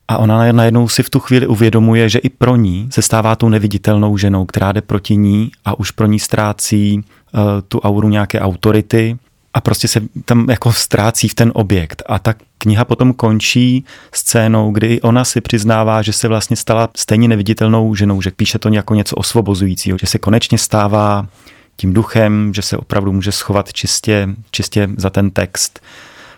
[0.08, 3.50] A ona najednou si v tu chvíli uvědomuje, že i pro ní se stává tou
[3.50, 8.40] neviditelnou ženou, která jde proti ní a už pro ní ztrácí uh, tu auru nějaké
[8.40, 9.18] autority,
[9.54, 12.04] a prostě se tam jako ztrácí v ten objekt.
[12.06, 17.28] A ta kniha potom končí scénou, kdy ona si přiznává, že se vlastně stala stejně
[17.28, 21.28] neviditelnou ženou, že píše to jako něco osvobozujícího, že se konečně stává
[21.76, 25.80] tím duchem, že se opravdu může schovat čistě, čistě za ten text.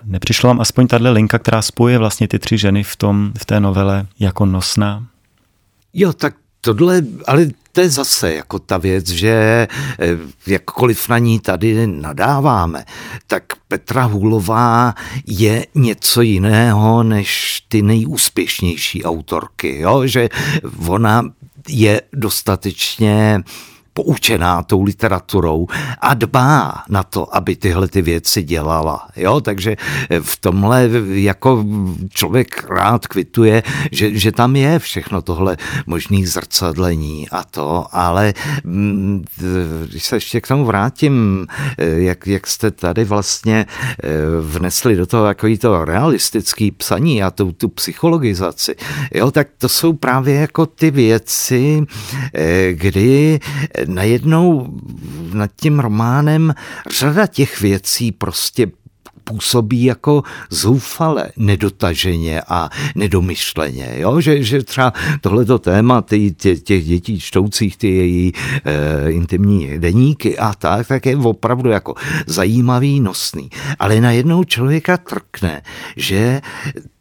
[0.06, 3.60] Nepřišla vám aspoň tahle linka, která spojuje vlastně ty tři ženy v, tom, v té
[3.60, 5.06] novele jako nosná?
[5.94, 6.36] Jo, tak
[6.74, 10.08] tohle, ale to je zase jako ta věc, že eh,
[10.48, 12.86] jakkoliv na ní tady nadáváme,
[13.28, 14.94] tak Petra Hůlová
[15.28, 20.08] je něco jiného než ty nejúspěšnější autorky, jo?
[20.08, 20.30] že
[20.88, 21.24] ona
[21.70, 23.44] je dostatečně
[23.96, 25.68] poučená tou literaturou
[26.02, 29.08] a dbá na to, aby tyhle ty věci dělala.
[29.16, 29.42] Jo?
[29.42, 29.76] Takže
[30.22, 31.66] v tomhle jako
[32.10, 39.24] člověk rád kvituje, že, že tam je všechno tohle možný zrcadlení a to, ale mm,
[39.90, 43.66] když se ještě k tomu vrátím, jak, jak jste tady vlastně
[44.04, 44.10] eh,
[44.42, 48.76] vnesli do toho takový to realistický psaní a tu, tu psychologizaci,
[49.14, 51.84] jo, tak to jsou právě jako ty věci,
[52.34, 53.40] eh, kdy
[53.88, 54.68] najednou
[55.34, 56.54] nad tím románem
[56.90, 58.68] řada těch věcí prostě
[59.26, 63.94] působí jako zoufale, nedotaženě a nedomyšleně.
[63.96, 64.22] Jo?
[64.22, 68.34] Že, že třeba tohleto téma ty, tě, těch dětí čtoucích ty její
[68.66, 71.96] e, intimní deníky a tak, tak je opravdu jako
[72.28, 73.50] zajímavý, nosný.
[73.80, 75.62] Ale najednou člověka trkne,
[75.96, 76.42] že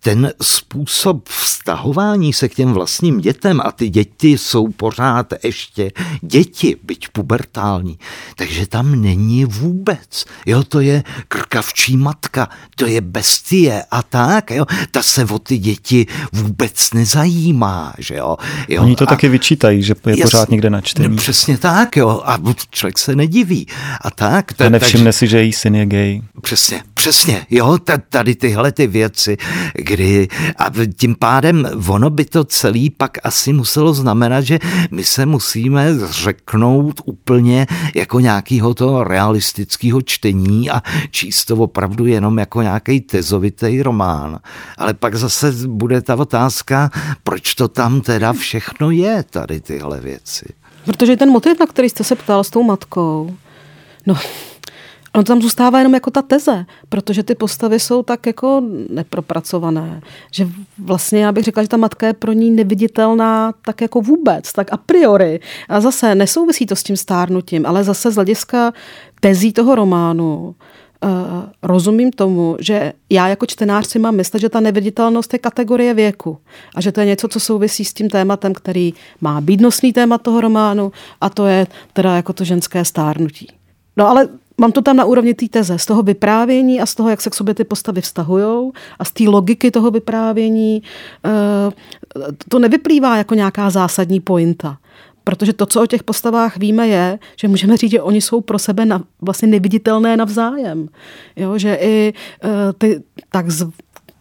[0.04, 6.76] ten způsob vztahování se k těm vlastním dětem a ty děti jsou pořád ještě děti,
[6.82, 7.98] byť pubertální,
[8.36, 10.24] takže tam není vůbec.
[10.46, 15.58] Jo, to je krkavčí matka, to je bestie a tak, jo, ta se o ty
[15.58, 18.36] děti vůbec nezajímá, že jo.
[18.68, 21.08] jo Oni to a, taky vyčítají, že je jas, pořád někde na čtení.
[21.08, 22.38] No, přesně tak, jo, a
[22.70, 23.66] člověk se nediví.
[24.00, 24.60] A tak.
[24.60, 26.22] A nevšimne tak, si, že její syn je gay.
[26.40, 29.36] Přesně, přesně, jo, tady tyhle ty věci,
[29.94, 34.59] kdy a tím pádem ono by to celý pak asi muselo znamenat, že
[34.90, 42.38] my se musíme zřeknout úplně jako nějakého toho realistického čtení a číst to opravdu jenom
[42.38, 44.38] jako nějaký tezovitý román.
[44.78, 46.90] Ale pak zase bude ta otázka,
[47.22, 50.46] proč to tam teda všechno je, tady tyhle věci.
[50.85, 53.37] Protože ten motiv, na který jste se ptal s tou matkou,
[54.07, 54.14] no
[55.16, 60.00] On tam zůstává jenom jako ta teze, protože ty postavy jsou tak jako nepropracované,
[60.33, 60.48] že
[60.79, 64.72] vlastně já bych řekla, že ta matka je pro ní neviditelná tak jako vůbec, tak
[64.72, 65.40] a priori.
[65.68, 68.72] A zase nesouvisí to s tím stárnutím, ale zase z hlediska
[69.20, 70.55] tezí toho románu
[71.05, 71.11] uh,
[71.62, 76.38] rozumím tomu, že já jako čtenář si mám myslet, že ta neviditelnost je kategorie věku
[76.74, 80.18] a že to je něco, co souvisí s tím tématem, který má být nosný téma
[80.18, 83.48] toho románu a to je teda jako to ženské stárnutí.
[83.96, 87.08] No ale Mám to tam na úrovni té teze, z toho vyprávění a z toho,
[87.10, 90.82] jak se k sobě ty postavy vztahují a z té logiky toho vyprávění.
[91.24, 94.78] Eh, to nevyplývá jako nějaká zásadní pointa.
[95.24, 98.58] Protože to, co o těch postavách víme, je, že můžeme říct, že oni jsou pro
[98.58, 100.88] sebe na, vlastně neviditelné navzájem.
[101.36, 102.14] Jo, že i
[102.44, 103.50] uh, ty tak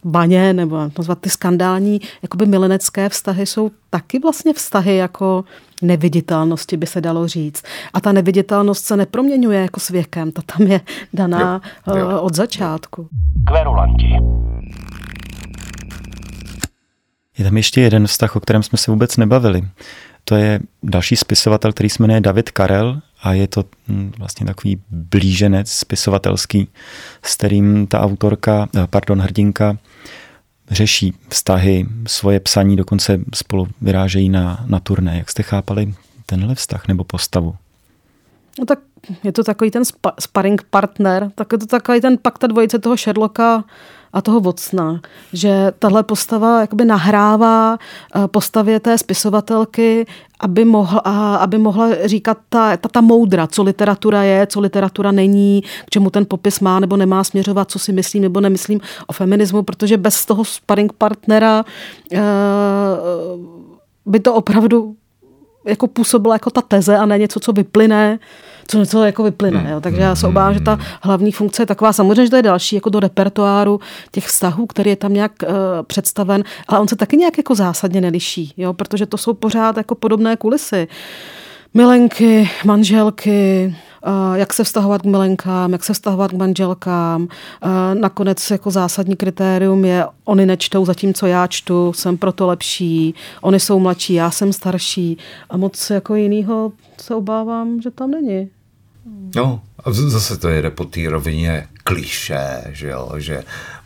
[0.04, 5.44] baně nebo nazvat ty skandální jakoby milenecké vztahy jsou taky vlastně vztahy jako
[5.82, 7.62] neviditelnosti, by se dalo říct.
[7.94, 10.80] A ta neviditelnost se neproměňuje jako s věkem, ta tam je
[11.12, 12.10] daná jo, jo.
[12.10, 13.08] Eh, od začátku.
[13.46, 14.16] Kverulanti.
[17.38, 19.62] Je tam ještě jeden vztah, o kterém jsme se vůbec nebavili.
[20.24, 24.82] To je další spisovatel, který se jmenuje David Karel a je to hm, vlastně takový
[24.90, 26.68] blíženec spisovatelský,
[27.22, 29.78] s kterým ta autorka, eh, pardon, hrdinka
[30.70, 35.18] řeší vztahy, svoje psaní, dokonce spolu vyrážejí na, na turné.
[35.18, 35.94] Jak jste chápali
[36.26, 37.54] tenhle vztah nebo postavu?
[38.58, 38.78] No tak
[39.24, 42.78] je to takový ten spa, sparring partner, tak je to takový ten pak ta dvojice
[42.78, 43.64] toho Sherlocka
[44.14, 45.00] a toho Vocna,
[45.32, 50.06] že tahle postava jakoby nahrává eh, postavě té spisovatelky,
[50.40, 51.00] aby mohla,
[51.36, 56.10] aby mohla říkat ta, ta, ta moudra, co literatura je, co literatura není, k čemu
[56.10, 60.26] ten popis má nebo nemá směřovat, co si myslím nebo nemyslím o feminismu, protože bez
[60.26, 61.64] toho sparring partnera
[62.12, 62.18] uh,
[64.06, 64.96] by to opravdu
[65.66, 68.18] jako působilo jako ta teze a ne něco, co vyplyne
[68.68, 69.58] co něco jako vyplyne.
[69.58, 69.70] Hmm.
[69.70, 69.80] Jo.
[69.80, 71.92] Takže já se obávám, že ta hlavní funkce je taková.
[71.92, 75.48] Samozřejmě, že to je další jako do repertoáru těch vztahů, který je tam nějak uh,
[75.86, 79.94] představen, ale on se taky nějak jako zásadně neliší, jo, protože to jsou pořád jako
[79.94, 80.88] podobné kulisy.
[81.74, 83.76] Milenky, manželky,
[84.34, 87.28] jak se vztahovat k milenkám, jak se vztahovat k manželkám.
[88.00, 93.78] Nakonec jako zásadní kritérium je, oni nečtou zatímco já čtu, jsem proto lepší, oni jsou
[93.78, 95.18] mladší, já jsem starší
[95.50, 98.48] a moc jako jinýho se obávám, že tam není.
[99.36, 103.44] No, a zase to jede po té rovině kliše, že jo, že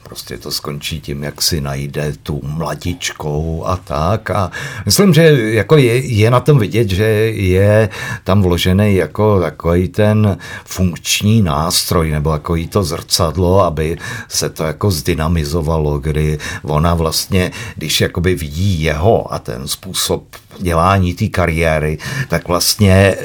[0.08, 4.30] prostě to skončí tím, jak si najde tu mladičkou a tak.
[4.30, 4.50] A
[4.86, 7.88] myslím, že jako je, je na tom vidět, že je
[8.24, 14.90] tam vložený jako takový ten funkční nástroj nebo jako to zrcadlo, aby se to jako
[14.90, 20.24] zdynamizovalo, kdy ona vlastně, když jakoby vidí jeho a ten způsob
[20.58, 23.16] dělání té kariéry, tak vlastně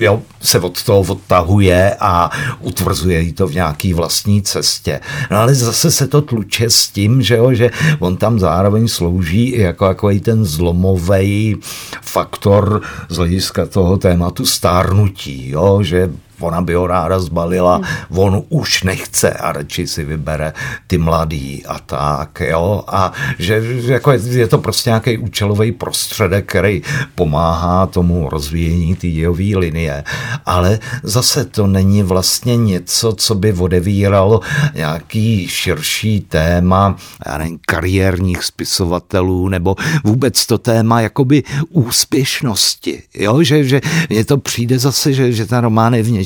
[0.00, 2.30] jo, se od toho odtahuje a
[2.60, 5.00] utvrzuje jí to v nějaký vlastní cestě.
[5.30, 9.48] No ale zase se to tluče s tím, že, jo, že on tam zároveň slouží
[9.48, 11.56] i jako takový ten zlomový
[12.02, 18.18] faktor z hlediska toho tématu stárnutí, jo, že ona by ho ráda zbalila, hmm.
[18.18, 20.52] on už nechce a radši si vybere
[20.86, 26.48] ty mladý a tak, jo, a že, jako je, je to prostě nějaký účelový prostředek,
[26.48, 26.82] který
[27.14, 30.04] pomáhá tomu rozvíjení té dějové linie,
[30.46, 34.40] ale zase to není vlastně něco, co by odevíralo
[34.74, 36.96] nějaký širší téma,
[37.26, 44.38] já nevím, kariérních spisovatelů, nebo vůbec to téma jakoby úspěšnosti, jo, že, že mně to
[44.38, 46.25] přijde zase, že, že ten román je v něčem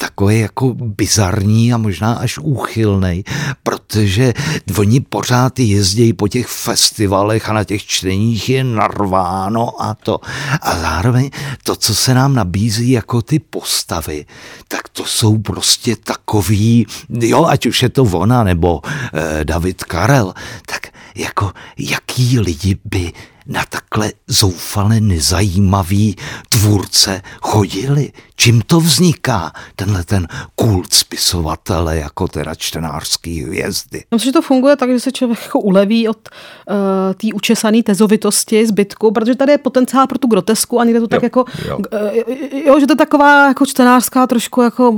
[0.00, 3.24] takový jako bizarní a možná až úchylný,
[3.62, 4.34] protože
[4.78, 10.20] oni pořád jezdí po těch festivalech a na těch čteních je narváno a to.
[10.62, 11.30] A zároveň
[11.64, 14.26] to, co se nám nabízí jako ty postavy,
[14.68, 20.34] tak to jsou prostě takový, jo, ať už je to ona nebo eh, David Karel,
[20.66, 23.12] tak jako jaký lidi by
[23.46, 26.16] na takhle zoufale nezajímavý
[26.48, 28.12] tvůrce chodili.
[28.36, 34.04] Čím to vzniká, tenhle ten kult spisovatele jako teda čtenářský hvězdy?
[34.10, 36.74] Myslím, že to funguje tak, že se člověk jako uleví od uh,
[37.14, 41.22] té učesané tezovitosti, zbytku, protože tady je potenciál pro tu grotesku a někde to tak
[41.22, 41.78] jako, jo.
[41.78, 42.34] Uh,
[42.66, 44.96] jo, že to je taková jako čtenářská trošku jako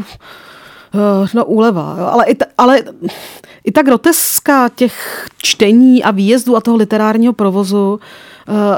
[1.34, 2.04] no úleva, jo.
[2.04, 2.82] Ale, i ta, ale
[3.64, 8.00] i ta groteska těch čtení a výjezdů a toho literárního provozu uh,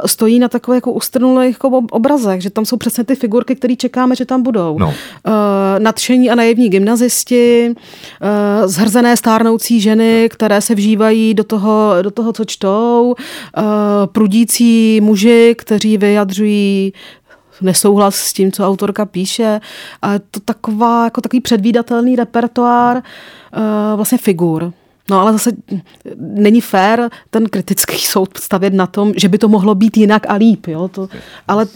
[0.07, 4.17] stojí na takové jako ustrnulých jako obrazech, že tam jsou přesně ty figurky, které čekáme,
[4.17, 4.79] že tam budou.
[4.79, 4.87] No.
[4.87, 4.95] Uh,
[5.79, 12.33] nadšení a naivní gymnazisti, uh, zhrzené stárnoucí ženy, které se vžívají do toho, do toho
[12.33, 13.15] co čtou,
[13.57, 13.65] uh,
[14.07, 16.93] prudící muži, kteří vyjadřují
[17.61, 19.61] nesouhlas s tím, co autorka píše.
[20.03, 23.03] A je to taková, jako takový předvídatelný repertoár uh,
[23.97, 24.73] vlastně figur.
[25.11, 25.51] No ale zase
[26.17, 30.35] není fér ten kritický soud stavět na tom, že by to mohlo být jinak a
[30.35, 30.67] líp.
[30.67, 30.89] Jo?
[30.89, 31.09] To,
[31.49, 31.67] ale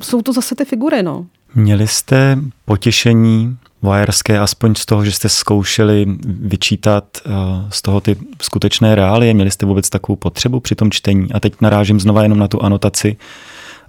[0.00, 1.02] jsou to zase ty figury.
[1.02, 1.26] No.
[1.54, 7.32] Měli jste potěšení vajerské aspoň z toho, že jste zkoušeli vyčítat uh,
[7.70, 9.34] z toho ty skutečné reálie?
[9.34, 11.32] Měli jste vůbec takovou potřebu při tom čtení?
[11.32, 13.16] A teď narážím znova jenom na tu anotaci,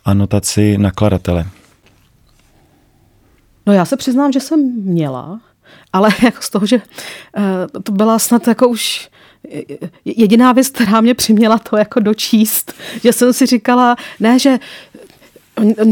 [0.06, 1.46] anotaci nakladatele.
[3.66, 5.40] No já se přiznám, že jsem měla,
[5.94, 6.82] ale jako z toho, že
[7.38, 9.10] eh, to byla snad jako už
[10.06, 14.60] jediná věc, která mě přiměla to jako dočíst, že jsem si říkala, ne, že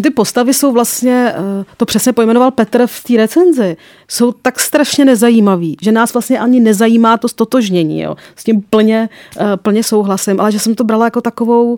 [0.03, 3.77] ty postavy jsou vlastně, eh, to přesně pojmenoval Petr v té recenzi,
[4.07, 8.01] jsou tak strašně nezajímavý, že nás vlastně ani nezajímá to stotožnění.
[8.01, 8.15] Jo.
[8.35, 11.77] S tím plně, eh, plně souhlasím, ale že jsem to brala jako takovou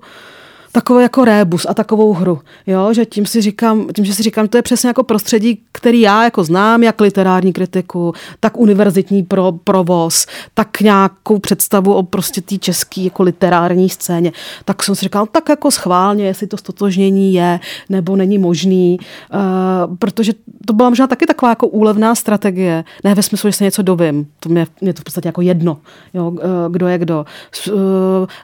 [0.71, 2.39] takový jako rébus a takovou hru.
[2.67, 2.93] Jo?
[2.93, 6.23] Že tím, si říkám, tím, že si říkám, to je přesně jako prostředí, který já
[6.23, 12.57] jako znám, jak literární kritiku, tak univerzitní pro, provoz, tak nějakou představu o prostě té
[12.57, 14.31] české jako literární scéně.
[14.65, 18.99] Tak jsem si říkal, tak jako schválně, jestli to stotožnění je nebo není možný,
[19.33, 20.33] uh, protože
[20.65, 22.83] to byla možná taky taková jako úlevná strategie.
[23.03, 25.77] Ne ve smyslu, že se něco dovím, to mě, mě to v podstatě jako jedno,
[26.13, 27.25] jo, uh, kdo je kdo.
[27.67, 27.73] Uh,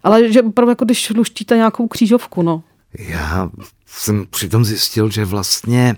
[0.04, 2.64] ale že opravdu jako když luštíte nějakou křížovku, křížovku, no.
[3.00, 3.50] Já
[3.86, 5.96] jsem přitom zjistil, že vlastně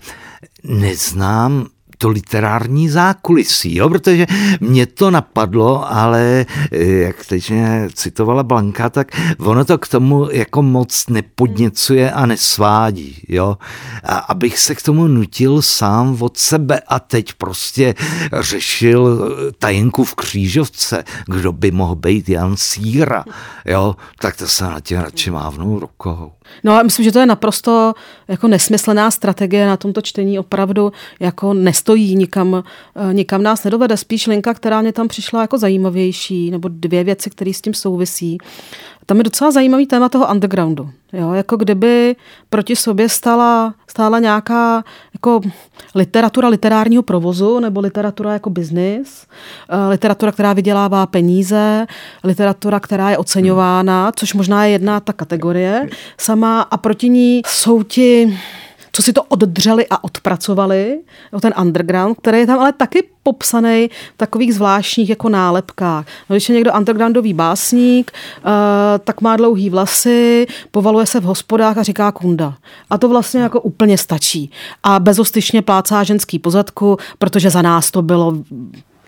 [0.64, 1.68] neznám
[2.02, 3.90] to literární zákulisí, jo?
[3.90, 4.26] protože
[4.60, 9.08] mě to napadlo, ale eh, jak teď mě citovala Blanka, tak
[9.40, 13.22] ono to k tomu jako moc nepodněcuje a nesvádí.
[13.28, 13.58] Jo?
[14.04, 17.96] A abych se k tomu nutil sám od sebe a teď prostě
[18.40, 23.26] řešil eh, tajenku v křížovce, kdo by mohl být Jan Síra,
[23.66, 23.96] jo?
[24.20, 26.32] tak to se na tím radši mávnou rukou.
[26.64, 27.94] No a myslím, že to je naprosto
[28.28, 30.40] jako nesmyslná strategie na tomto čtení.
[30.40, 32.64] Opravdu jako nestojí nikam,
[33.10, 33.98] eh, nikam nás nedovede.
[33.98, 38.38] Spíš linka, která mě tam přišla jako zajímavější, nebo dvě věci, které s tím souvisí.
[39.06, 40.90] Tam je docela zajímavý téma toho undergroundu.
[41.14, 42.16] Jo, jako kdyby
[42.50, 44.84] proti sobě stala, stála nějaká
[45.14, 45.42] jako
[45.96, 49.28] literatura literárního provozu nebo literatura jako biznis,
[49.70, 51.88] eh, literatura, která vydělává peníze,
[52.24, 57.84] literatura, která je oceňována, což možná je jedna ta kategorie sama a proti ní jsou
[57.84, 58.40] ti
[59.00, 61.00] co si to oddřeli a odpracovali,
[61.42, 66.06] ten underground, který je tam ale taky popsaný v takových zvláštních jako nálepkách.
[66.30, 68.52] No, když je někdo undergroundový básník, uh,
[69.04, 72.58] tak má dlouhý vlasy, povaluje se v hospodách a říká kunda.
[72.90, 74.52] A to vlastně jako úplně stačí.
[74.84, 78.34] A bezostyšně plácá ženský pozadku, protože za nás to bylo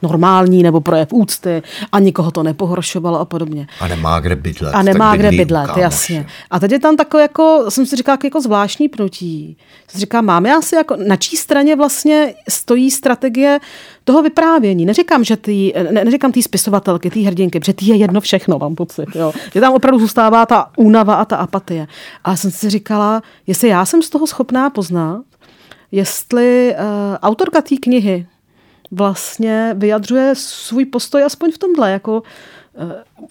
[0.02, 3.68] normální nebo projev úcty a nikoho to nepohoršovalo a podobně.
[3.80, 4.76] A nemá kde bydlet.
[4.76, 5.82] A nemá kde bydlet, kámoš.
[5.82, 6.28] jasně.
[6.52, 9.58] A teď je tam takové jako, jsem si říkala, jako zvláštní pnutí.
[9.88, 13.60] Jsem si říkala, máme asi jako, na čí straně vlastně stojí strategie
[14.04, 14.86] toho vyprávění.
[14.86, 18.76] Neříkám, že ty, ne, neříkám ty spisovatelky, ty hrdinky, protože ty je jedno všechno, mám
[18.76, 19.06] pocit.
[19.16, 19.34] Jo.
[19.54, 21.88] Že tam opravdu zůstává ta únava a ta apatie.
[22.24, 25.22] A jsem si říkala, jestli já jsem z toho schopná poznat,
[25.92, 28.28] jestli uh, autorka té knihy
[28.92, 32.24] vlastně vyjadřuje svůj postoj aspoň v tomhle, jako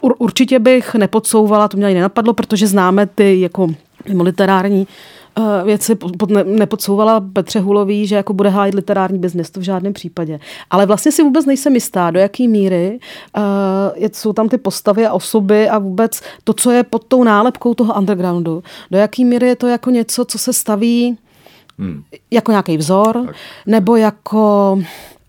[0.03, 3.69] uh, určitě bych nepodsouvala, to mě ani nenapadlo, protože známe ty jako
[4.09, 4.87] mimo literární
[5.39, 9.63] uh, věci, pod, ne, nepodsouvala Petře Hulový, že jako bude hájit literární biznis, to v
[9.63, 10.41] žádném případě.
[10.71, 12.99] Ale vlastně si vůbec nejsem jistá, do jaký míry
[13.37, 17.75] uh, jsou tam ty postavy a osoby a vůbec to, co je pod tou nálepkou
[17.75, 18.63] toho undergroundu.
[18.91, 21.19] Do jaký míry je to jako něco, co se staví
[21.79, 22.03] hmm.
[22.31, 23.37] jako nějaký vzor, tak.
[23.67, 24.79] nebo jako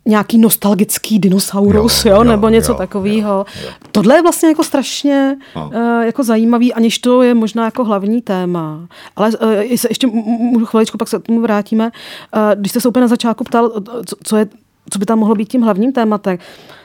[0.05, 3.45] nějaký nostalgický dinosaurus, jo, jo, jo nebo něco takového.
[3.91, 5.71] Tohle je vlastně jako strašně no.
[5.75, 8.87] uh, jako zajímavý, aniž to je možná jako hlavní téma.
[9.15, 11.85] Ale uh, ještě můžu chviličku, pak se k tomu vrátíme.
[11.85, 13.71] Uh, když jste se úplně na začátku ptal,
[14.05, 14.47] co, co, je,
[14.89, 16.37] co by tam mohlo být tím hlavním tématem,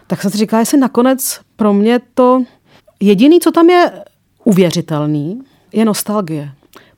[0.06, 2.42] tak jsem si říkala, jestli nakonec pro mě to
[3.00, 3.92] jediný, co tam je
[4.44, 5.40] uvěřitelný,
[5.72, 6.50] je nostalgie.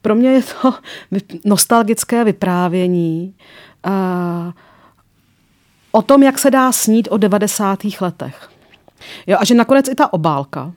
[0.03, 0.75] Pro mě je to
[1.45, 3.35] nostalgické vyprávění
[3.87, 4.53] uh,
[5.93, 7.78] o tom, jak se dá snít o 90.
[8.01, 8.49] letech.
[9.26, 10.72] Jo, a že nakonec i ta obálka,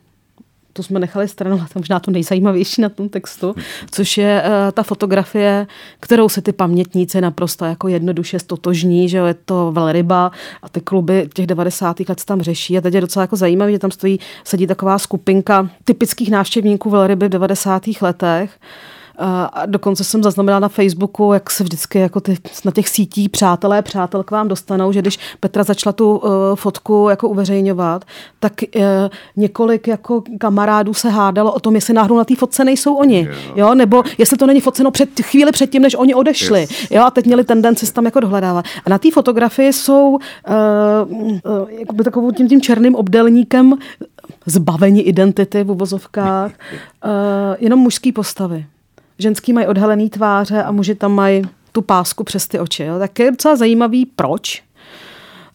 [0.73, 3.55] to jsme nechali stranou, to možná to nejzajímavější na tom textu,
[3.91, 5.67] což je uh, ta fotografie,
[5.99, 10.31] kterou se ty pamětníci naprosto jako jednoduše stotožní, že je to velryba
[10.61, 11.99] a ty kluby těch 90.
[11.99, 12.77] let tam řeší.
[12.77, 17.25] A teď je docela jako zajímavé, že tam stojí, sedí taková skupinka typických návštěvníků velryby
[17.25, 17.83] v 90.
[18.01, 18.59] letech
[19.17, 23.81] a dokonce jsem zaznamenala na Facebooku, jak se vždycky jako ty, na těch sítích přátelé,
[23.81, 28.05] přátel k vám dostanou, že když Petra začala tu uh, fotku jako uveřejňovat,
[28.39, 28.83] tak uh,
[29.35, 33.57] několik jako kamarádů se hádalo o tom, jestli náhodou na té fotce nejsou oni, yeah.
[33.57, 36.91] jo, nebo jestli to není foceno před chvíli předtím, než oni odešli, yes.
[36.91, 38.65] jo, a teď měli tendenci se tam jako dohledávat.
[38.85, 40.19] A na té fotografii jsou uh,
[41.09, 43.73] uh, jako takovou tím, tím černým obdelníkem
[44.45, 47.09] zbavení identity v uvozovkách, uh,
[47.59, 48.65] jenom mužský postavy
[49.21, 51.41] ženský mají odhalený tváře a muži tam mají
[51.71, 52.83] tu pásku přes ty oči.
[52.83, 52.99] Jo.
[52.99, 54.63] Tak je docela zajímavý, proč.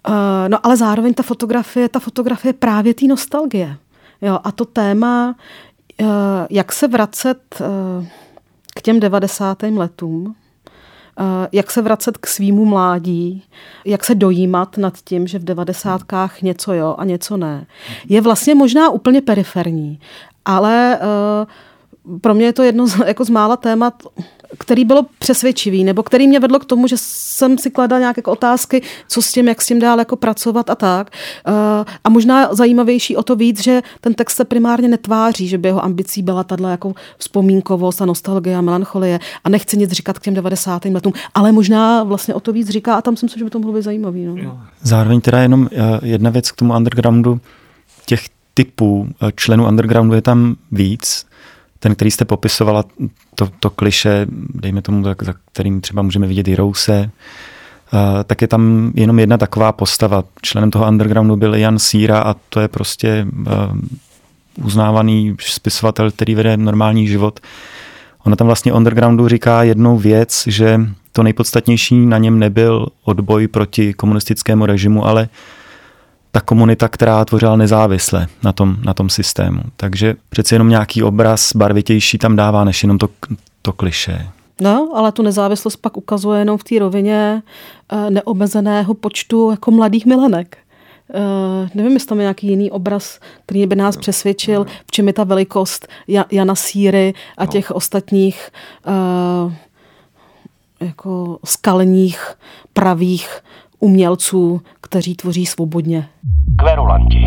[0.08, 0.14] Uh,
[0.48, 3.76] no ale zároveň ta fotografie, ta fotografie právě té nostalgie.
[4.22, 5.36] Jo, a to téma,
[6.00, 6.08] uh,
[6.50, 8.06] jak se vracet uh,
[8.76, 9.62] k těm 90.
[9.62, 10.34] letům,
[11.52, 13.44] jak se vracet k svýmu mládí,
[13.84, 17.66] jak se dojímat nad tím, že v devadesátkách něco jo a něco ne,
[18.08, 20.00] je vlastně možná úplně periferní,
[20.44, 21.48] ale uh,
[22.20, 24.02] pro mě je to jedno z, jako z mála témat,
[24.58, 28.30] který bylo přesvědčivý, nebo který mě vedlo k tomu, že jsem si kladla nějaké jako
[28.30, 31.10] otázky, co s tím, jak s tím dál jako pracovat a tak.
[31.48, 31.54] Uh,
[32.04, 35.84] a možná zajímavější o to víc, že ten text se primárně netváří, že by jeho
[35.84, 40.34] ambicí byla tahle jako vzpomínkovost a nostalgie a melancholie a nechci nic říkat k těm
[40.34, 40.84] 90.
[40.84, 43.58] letům, ale možná vlastně o to víc říká a tam si myslím, že by to
[43.58, 44.24] mohlo být zajímavý.
[44.24, 44.60] No.
[44.82, 47.40] Zároveň teda jenom eh, jedna věc k tomu undergroundu,
[48.06, 48.20] těch
[48.54, 51.25] typů eh, členů undergroundu je tam víc
[51.78, 52.84] ten, který jste popisovala,
[53.34, 57.10] to, to kliše, dejme tomu, za, za kterým třeba můžeme vidět i Rouse,
[57.92, 60.24] uh, tak je tam jenom jedna taková postava.
[60.42, 63.78] Členem toho undergroundu byl Jan Síra a to je prostě uh,
[64.64, 67.40] uznávaný spisovatel, který vede normální život.
[68.24, 70.80] Ona tam vlastně undergroundu říká jednu věc, že
[71.12, 75.28] to nejpodstatnější na něm nebyl odboj proti komunistickému režimu, ale
[76.36, 79.60] ta komunita, která tvořila nezávisle na tom, na tom systému.
[79.76, 83.08] Takže přeci jenom nějaký obraz barvitější tam dává, než jenom to,
[83.62, 84.26] to kliše.
[84.60, 87.42] No, ale tu nezávislost pak ukazuje jenom v té rovině
[87.92, 90.58] uh, neomezeného počtu jako mladých milenek.
[91.14, 94.70] Uh, nevím, jestli tam je nějaký jiný obraz, který by nás no, přesvědčil, no.
[94.86, 95.88] v čem je ta velikost
[96.30, 97.52] Jana Síry a no.
[97.52, 98.50] těch ostatních
[98.86, 99.52] uh,
[100.80, 102.34] jako skalních,
[102.72, 103.28] pravých
[103.78, 106.08] umělců, kteří tvoří svobodně.
[106.58, 107.24] Kverulanti.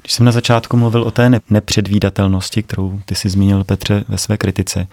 [0.00, 4.36] Když jsem na začátku mluvil o té nepředvídatelnosti, kterou ty si zmínil, Petře, ve své
[4.36, 4.86] kritice,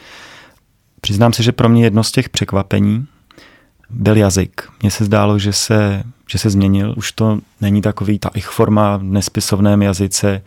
[1.01, 3.08] přiznám se, že pro mě jedno z těch překvapení
[3.89, 4.70] byl jazyk.
[4.82, 6.93] Mně se zdálo, že se, že se změnil.
[6.97, 10.41] Už to není takový ta ich forma v nespisovném jazyce,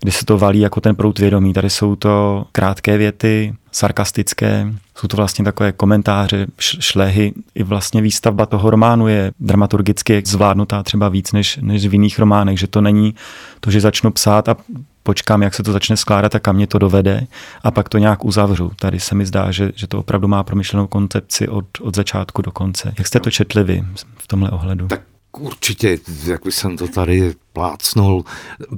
[0.00, 1.52] kdy se to valí jako ten prout vědomí.
[1.52, 7.32] Tady jsou to krátké věty, sarkastické, jsou to vlastně takové komentáře, šlehy.
[7.54, 12.58] I vlastně výstavba toho románu je dramaturgicky zvládnutá třeba víc než, než v jiných románech,
[12.58, 13.14] že to není
[13.60, 14.56] to, že začnu psát a
[15.02, 17.26] počkám, jak se to začne skládat a kam mě to dovede
[17.62, 18.70] a pak to nějak uzavřu.
[18.80, 22.50] Tady se mi zdá, že, že to opravdu má promyšlenou koncepci od, od začátku do
[22.50, 22.94] konce.
[22.98, 23.84] Jak jste to četli vy
[24.18, 24.86] v tomhle ohledu?
[24.88, 25.00] Tak
[25.32, 28.24] Určitě, jak jsem to tady plácnul,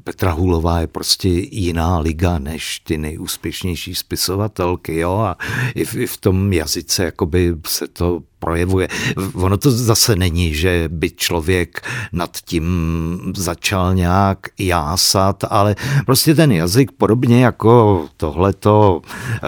[0.04, 5.36] Petra Hulová je prostě jiná liga než ty nejúspěšnější spisovatelky, jo, a
[5.74, 8.88] i v, i v tom jazyce jakoby se to projevuje.
[9.34, 12.64] Ono to zase není, že by člověk nad tím
[13.36, 15.76] začal nějak jásat, ale
[16.06, 19.38] prostě ten jazyk podobně jako tohleto e,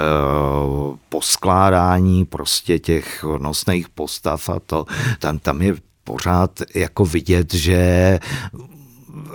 [1.09, 4.85] poskládání prostě těch nosných postav a to,
[5.19, 5.75] tam, tam je
[6.05, 8.19] pořád jako vidět, že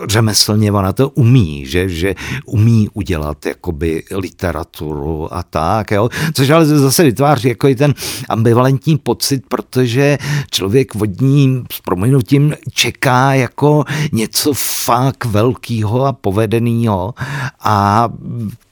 [0.07, 2.15] řemeslně ona to umí, že, že
[2.45, 6.09] umí udělat jakoby literaturu a tak, jo?
[6.34, 7.93] což ale zase vytváří jako i ten
[8.30, 10.18] ambivalentní pocit, protože
[10.51, 17.13] člověk od ní s proměnutím čeká jako něco fakt velkého a povedeného
[17.59, 18.09] a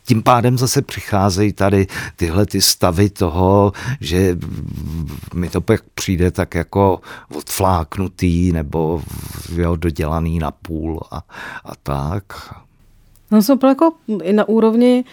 [0.06, 4.38] tím pádem zase přicházejí tady tyhle ty stavy toho, že
[5.34, 7.02] mi to pak přijde tak jako
[7.36, 9.02] odfláknutý nebo
[9.56, 11.18] jo, dodělaný na půl a,
[11.66, 12.24] a tak.
[13.32, 13.94] No se jako
[14.24, 15.04] i na úrovni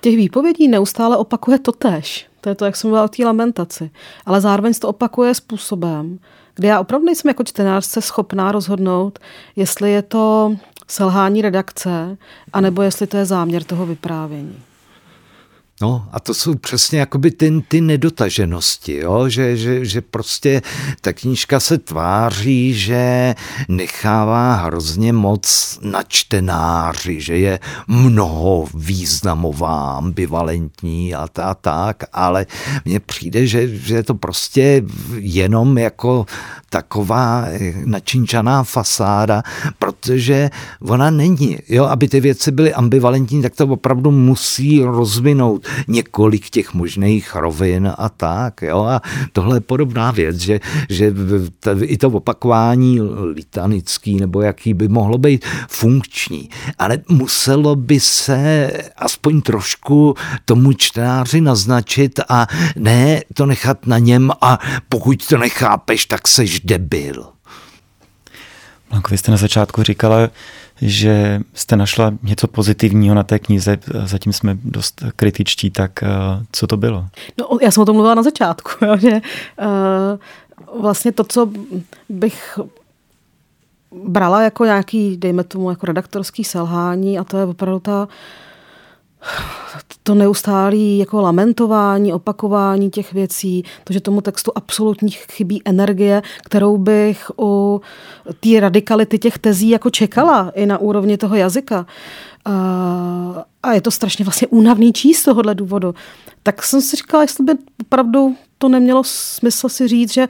[0.00, 2.26] těch výpovědí neustále opakuje to tež.
[2.40, 3.90] To je to, jak jsem mluvila o té lamentaci.
[4.26, 6.18] Ale zároveň se to opakuje způsobem,
[6.54, 9.18] kdy já opravdu nejsem jako čtenářce schopná rozhodnout,
[9.56, 10.56] jestli je to
[10.88, 12.16] selhání redakce,
[12.52, 14.62] anebo jestli to je záměr toho vyprávění.
[15.80, 19.28] No a to jsou přesně jakoby ty, ty nedotaženosti, jo?
[19.28, 20.62] Že, že, že prostě
[21.00, 23.34] ta knížka se tváří, že
[23.68, 27.58] nechává hrozně moc na čtenáři, že je
[27.88, 32.46] mnoho významová, ambivalentní a, a tak, ale
[32.84, 34.82] mně přijde, že, že je to prostě
[35.18, 36.26] jenom jako
[36.70, 37.46] taková
[37.84, 39.42] načinčaná fasáda,
[39.78, 40.50] protože
[40.80, 41.58] ona není.
[41.68, 41.84] Jo?
[41.84, 48.08] Aby ty věci byly ambivalentní, tak to opravdu musí rozvinout několik těch možných rovin a
[48.08, 48.62] tak.
[48.62, 48.84] Jo?
[48.84, 49.00] A
[49.32, 51.12] tohle je podobná věc, že, že
[51.82, 53.00] i to opakování
[53.34, 56.48] litanický nebo jaký by mohlo být funkční,
[56.78, 60.14] ale muselo by se aspoň trošku
[60.44, 62.46] tomu čtenáři naznačit a
[62.76, 64.58] ne to nechat na něm a
[64.88, 67.26] pokud to nechápeš, tak seš debil.
[68.90, 70.28] Blanko, vy jste na začátku říkala,
[70.82, 76.08] že jste našla něco pozitivního na té knize, zatím jsme dost kritičtí, tak eh,
[76.52, 77.06] co to bylo?
[77.38, 81.50] No, já jsem o tom mluvila na začátku, jo, že uh, vlastně to, co
[82.08, 82.58] bych
[84.08, 88.08] brala jako nějaký, dejme tomu, jako redaktorský selhání a to je opravdu ta uh,
[90.02, 96.76] to neustálé jako lamentování, opakování těch věcí, to, že tomu textu absolutně chybí energie, kterou
[96.76, 97.80] bych u
[98.40, 101.86] té radikality těch tezí jako čekala i na úrovni toho jazyka.
[103.62, 105.94] A je to strašně vlastně únavný číst z tohohle důvodu.
[106.42, 107.52] Tak jsem si říkala, jestli by
[107.86, 110.28] opravdu to nemělo smysl si říct, že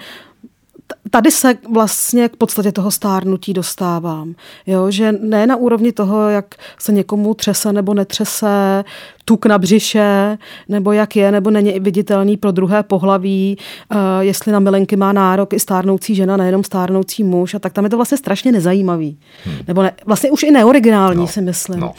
[1.11, 4.35] tady se vlastně k podstatě toho stárnutí dostávám.
[4.67, 8.85] Jo, že ne na úrovni toho, jak se někomu třese nebo netřese,
[9.25, 13.59] tuk na břiše, nebo jak je, nebo není viditelný pro druhé pohlaví,
[13.93, 17.85] uh, jestli na milenky má nárok i stárnoucí žena, nejenom stárnoucí muž, a tak tam
[17.85, 19.19] je to vlastně strašně nezajímavý.
[19.45, 19.57] Hmm.
[19.67, 21.27] Nebo ne, vlastně už i neoriginální, no.
[21.27, 21.81] si myslím.
[21.81, 21.93] No.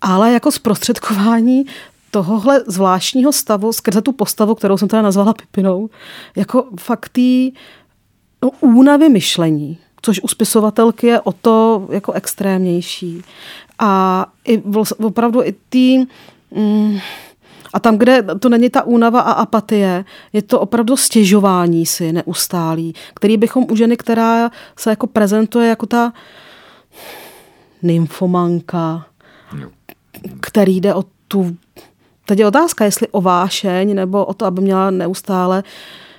[0.00, 1.64] Ale jako zprostředkování
[2.10, 5.90] tohohle zvláštního stavu skrze tu postavu, kterou jsem teda nazvala Pipinou,
[6.36, 7.52] jako fakt tý,
[8.42, 13.22] no, únavy myšlení, což u spisovatelky je o to jako extrémnější.
[13.78, 14.62] A i
[15.04, 16.06] opravdu i ty...
[16.50, 16.98] Mm,
[17.72, 22.94] a tam, kde to není ta únava a apatie, je to opravdu stěžování si neustálý,
[23.14, 26.12] který bychom u ženy, která se jako prezentuje jako ta
[27.82, 29.06] nymfomanka,
[30.40, 31.56] který jde o tu...
[32.26, 35.62] Teď je otázka, jestli o vášeň, nebo o to, aby měla neustále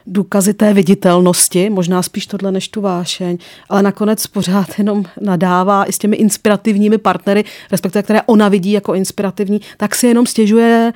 [0.07, 3.37] důkazy té viditelnosti, možná spíš tohle než tu vášeň,
[3.69, 8.93] ale nakonec pořád jenom nadává i s těmi inspirativními partnery, respektive které ona vidí jako
[8.93, 10.93] inspirativní, tak si jenom stěžuje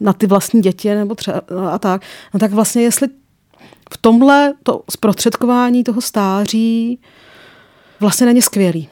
[0.00, 2.02] na ty vlastní děti nebo třeba a tak.
[2.34, 3.08] No tak vlastně jestli
[3.92, 6.98] v tomhle to zprostředkování toho stáří
[8.00, 8.88] vlastně není skvělý.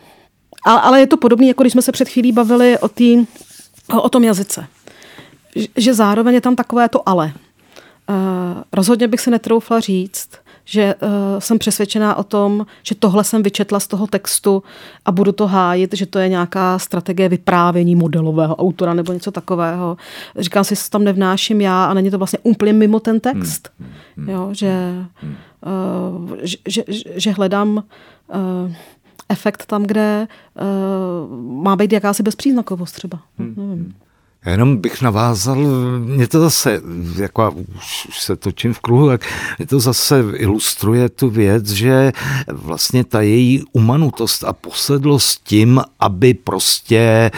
[0.65, 3.27] Ale, ale je to podobné, jako když jsme se před chvílí bavili o, tý,
[3.93, 4.67] o, o tom jazyce.
[5.77, 7.33] Že zároveň je tam takové to ale.
[8.11, 10.29] Uh, rozhodně bych se netroufla říct,
[10.65, 14.63] že uh, jsem přesvědčená o tom, že tohle jsem vyčetla z toho textu
[15.05, 19.97] a budu to hájit, že to je nějaká strategie vyprávění modelového autora nebo něco takového.
[20.39, 23.71] Říkám si, že tam nevnáším já a není to vlastně úplně mimo ten text.
[23.81, 24.95] Hmm, hmm, jo, že,
[26.23, 26.85] uh, že, že,
[27.15, 28.73] že hledám uh,
[29.29, 30.29] efekt tam, kde
[30.61, 33.19] uh, má být jakási bezpříznakovost třeba.
[33.39, 33.55] Hmm.
[33.57, 33.95] Nevím.
[34.47, 35.57] Jenom bych navázal,
[35.99, 36.81] mě to zase,
[37.17, 39.27] jako už, už se točím v kruhu, tak
[39.59, 42.13] mě to zase ilustruje tu věc, že
[42.49, 47.31] vlastně ta její umanutost a posedlost tím, aby prostě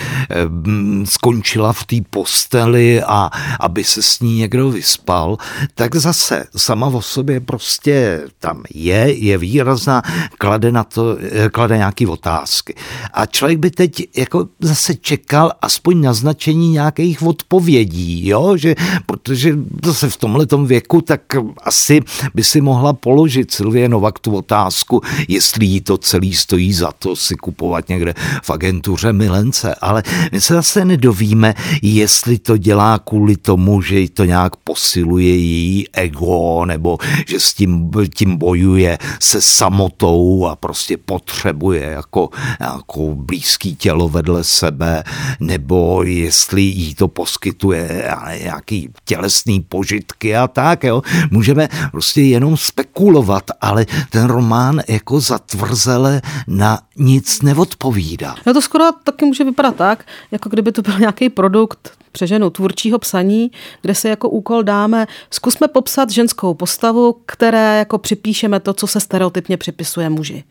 [0.48, 3.30] mm, skončila v té posteli a
[3.60, 5.36] aby se s ní někdo vyspal,
[5.74, 10.02] tak zase sama o sobě prostě tam je, je výrazná,
[10.38, 11.16] klade na to,
[11.52, 12.74] klade nějaký otázky.
[13.12, 18.56] A člověk by teď jako zase čekal aspoň naznačení nějak nějakých odpovědí, jo?
[18.56, 18.74] Že,
[19.06, 21.20] protože zase v tomhle věku, tak
[21.62, 22.00] asi
[22.34, 27.16] by si mohla položit Silvie Novak tu otázku, jestli jí to celý stojí za to
[27.16, 33.36] si kupovat někde v agentuře milence, ale my se zase nedovíme, jestli to dělá kvůli
[33.36, 39.40] tomu, že jí to nějak posiluje její ego, nebo že s tím, tím bojuje se
[39.40, 42.28] samotou a prostě potřebuje jako,
[42.60, 45.04] jako blízký tělo vedle sebe,
[45.40, 48.10] nebo jestli jí to poskytuje
[48.42, 51.02] nějaký tělesný požitky a tak, jo.
[51.30, 58.34] Můžeme prostě jenom spekulovat, ale ten román jako zatvrzele na nic neodpovídá.
[58.46, 62.98] No to skoro taky může vypadat tak, jako kdyby to byl nějaký produkt přeženu tvůrčího
[62.98, 63.50] psaní,
[63.82, 69.00] kde se jako úkol dáme, zkusme popsat ženskou postavu, které jako připíšeme to, co se
[69.00, 70.44] stereotypně připisuje muži.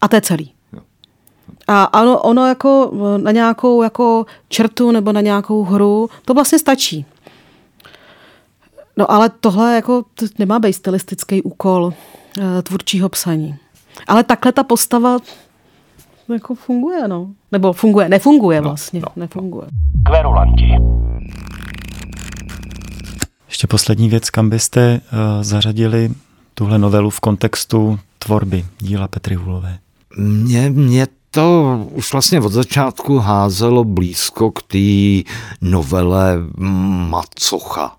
[0.00, 0.55] A to je celý.
[1.66, 7.06] A ano, ono jako na nějakou jako čertu nebo na nějakou hru, to vlastně stačí.
[8.96, 11.92] No ale tohle jako to nemá být stylistický úkol
[12.40, 13.56] e, tvůrčího psaní.
[14.06, 15.18] Ale takhle ta postava
[16.32, 17.28] jako funguje, no.
[17.52, 19.20] Nebo funguje, nefunguje no, vlastně, no, no.
[19.20, 19.68] nefunguje.
[20.06, 20.74] Kverulanti.
[23.48, 26.10] Ještě poslední věc, kam byste uh, zařadili
[26.54, 29.78] tuhle novelu v kontextu tvorby díla Petry Hulové?
[30.18, 31.06] Mě, mě
[31.36, 35.28] to už vlastně od začátku házelo blízko k té
[35.60, 36.36] novele
[37.08, 37.96] Macocha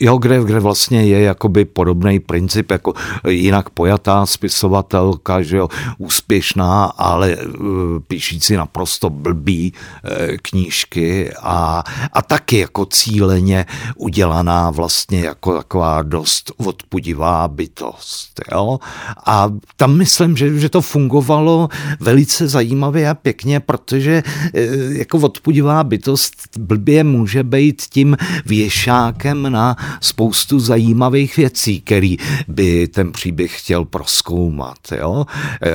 [0.00, 2.94] Jo, kde, kde vlastně je jakoby podobný princip, jako
[3.28, 5.68] jinak pojatá spisovatelka, že jo,
[5.98, 7.66] úspěšná, ale uh,
[8.08, 10.10] píšící naprosto blbý uh,
[10.42, 13.66] knížky a, a taky jako cíleně
[13.96, 18.78] udělaná vlastně jako taková dost odpudivá bytost, jo.
[19.26, 21.68] A tam myslím, že, že to fungovalo
[22.00, 24.22] velice zajímavě a pěkně, protože
[24.54, 28.16] uh, jako odpudivá bytost blbě může být tím
[28.46, 32.16] věšákem na spoustu zajímavých věcí, který
[32.48, 34.78] by ten příběh chtěl proskoumat.
[34.96, 35.26] Jo?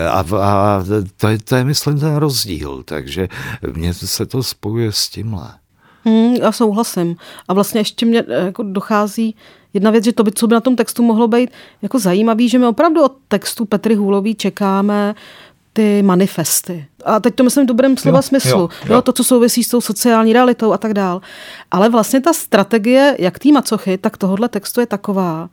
[0.09, 0.83] A, a
[1.17, 2.83] to, je, to je, myslím, ten rozdíl.
[2.85, 3.27] Takže
[3.73, 5.47] mně se to spojuje s tímhle.
[6.05, 7.15] Hmm, já souhlasím.
[7.47, 9.35] A vlastně ještě mě eh, jako dochází
[9.73, 11.49] jedna věc, že to by, co by na tom textu mohlo být
[11.81, 15.15] jako zajímavý, že my opravdu od textu Petry Hůlový čekáme
[15.77, 16.85] ty manifesty.
[17.05, 18.59] A teď to myslím v dobrém slova jo, smyslu.
[18.59, 18.93] Jo, jo.
[18.93, 21.21] jo, to, co souvisí s tou sociální realitou a tak dál.
[21.71, 25.49] Ale vlastně ta strategie, jak tý macochy, tak tohohle textu je taková,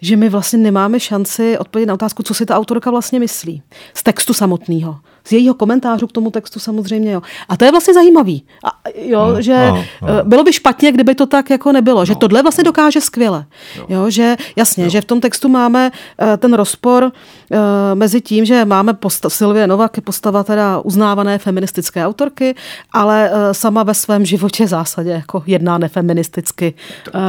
[0.00, 3.62] že my vlastně nemáme šanci odpovědět na otázku, co si ta autorka vlastně myslí.
[3.94, 4.96] Z textu samotného
[5.28, 7.12] z jejího komentářu k tomu textu samozřejmě.
[7.12, 7.22] Jo.
[7.48, 8.44] A to je vlastně zajímavý.
[8.64, 10.24] A, jo, no, že no, no.
[10.24, 12.00] bylo by špatně, kdyby to tak jako nebylo.
[12.00, 13.44] No, že tohle vlastně dokáže skvěle.
[13.76, 13.86] Jo.
[13.88, 14.90] Jo, že jasně, jo.
[14.90, 17.58] že v tom textu máme uh, ten rozpor uh,
[17.94, 22.54] mezi tím, že máme posta- Silvie Novak je postava teda uznávané feministické autorky,
[22.92, 26.74] ale uh, sama ve svém životě v zásadě jako jedná nefeministicky.
[27.14, 27.20] Uh,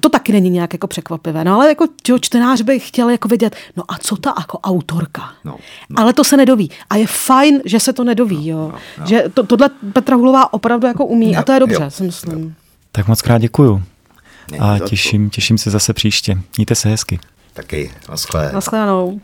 [0.00, 1.44] to taky není nějak jako překvapivé.
[1.44, 5.32] No ale jako čo, čtenář by chtěl jako vidět, no a co ta jako autorka?
[5.44, 5.56] No,
[5.90, 5.98] no.
[5.98, 6.70] Ale to se nedoví.
[6.90, 8.50] A je fajn, že se to nedoví.
[8.50, 8.72] No, jo.
[8.72, 9.06] No, no.
[9.06, 12.02] Že to, tohle Petra Hulová opravdu jako umí no, a to je dobře, jo, si
[12.02, 12.44] myslím.
[12.44, 12.50] Jo.
[12.92, 13.82] Tak moc krát děkuju.
[14.60, 16.38] A těším, těším se zase příště.
[16.56, 17.18] Mějte se hezky.
[17.52, 17.92] Taky.
[18.08, 18.50] Naschle.
[18.52, 19.20] Naschledanou.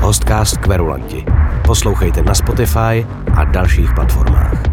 [0.00, 1.24] Hostcast Kverulanti.
[1.72, 4.71] Poslouchejte na Spotify a dalších platformách.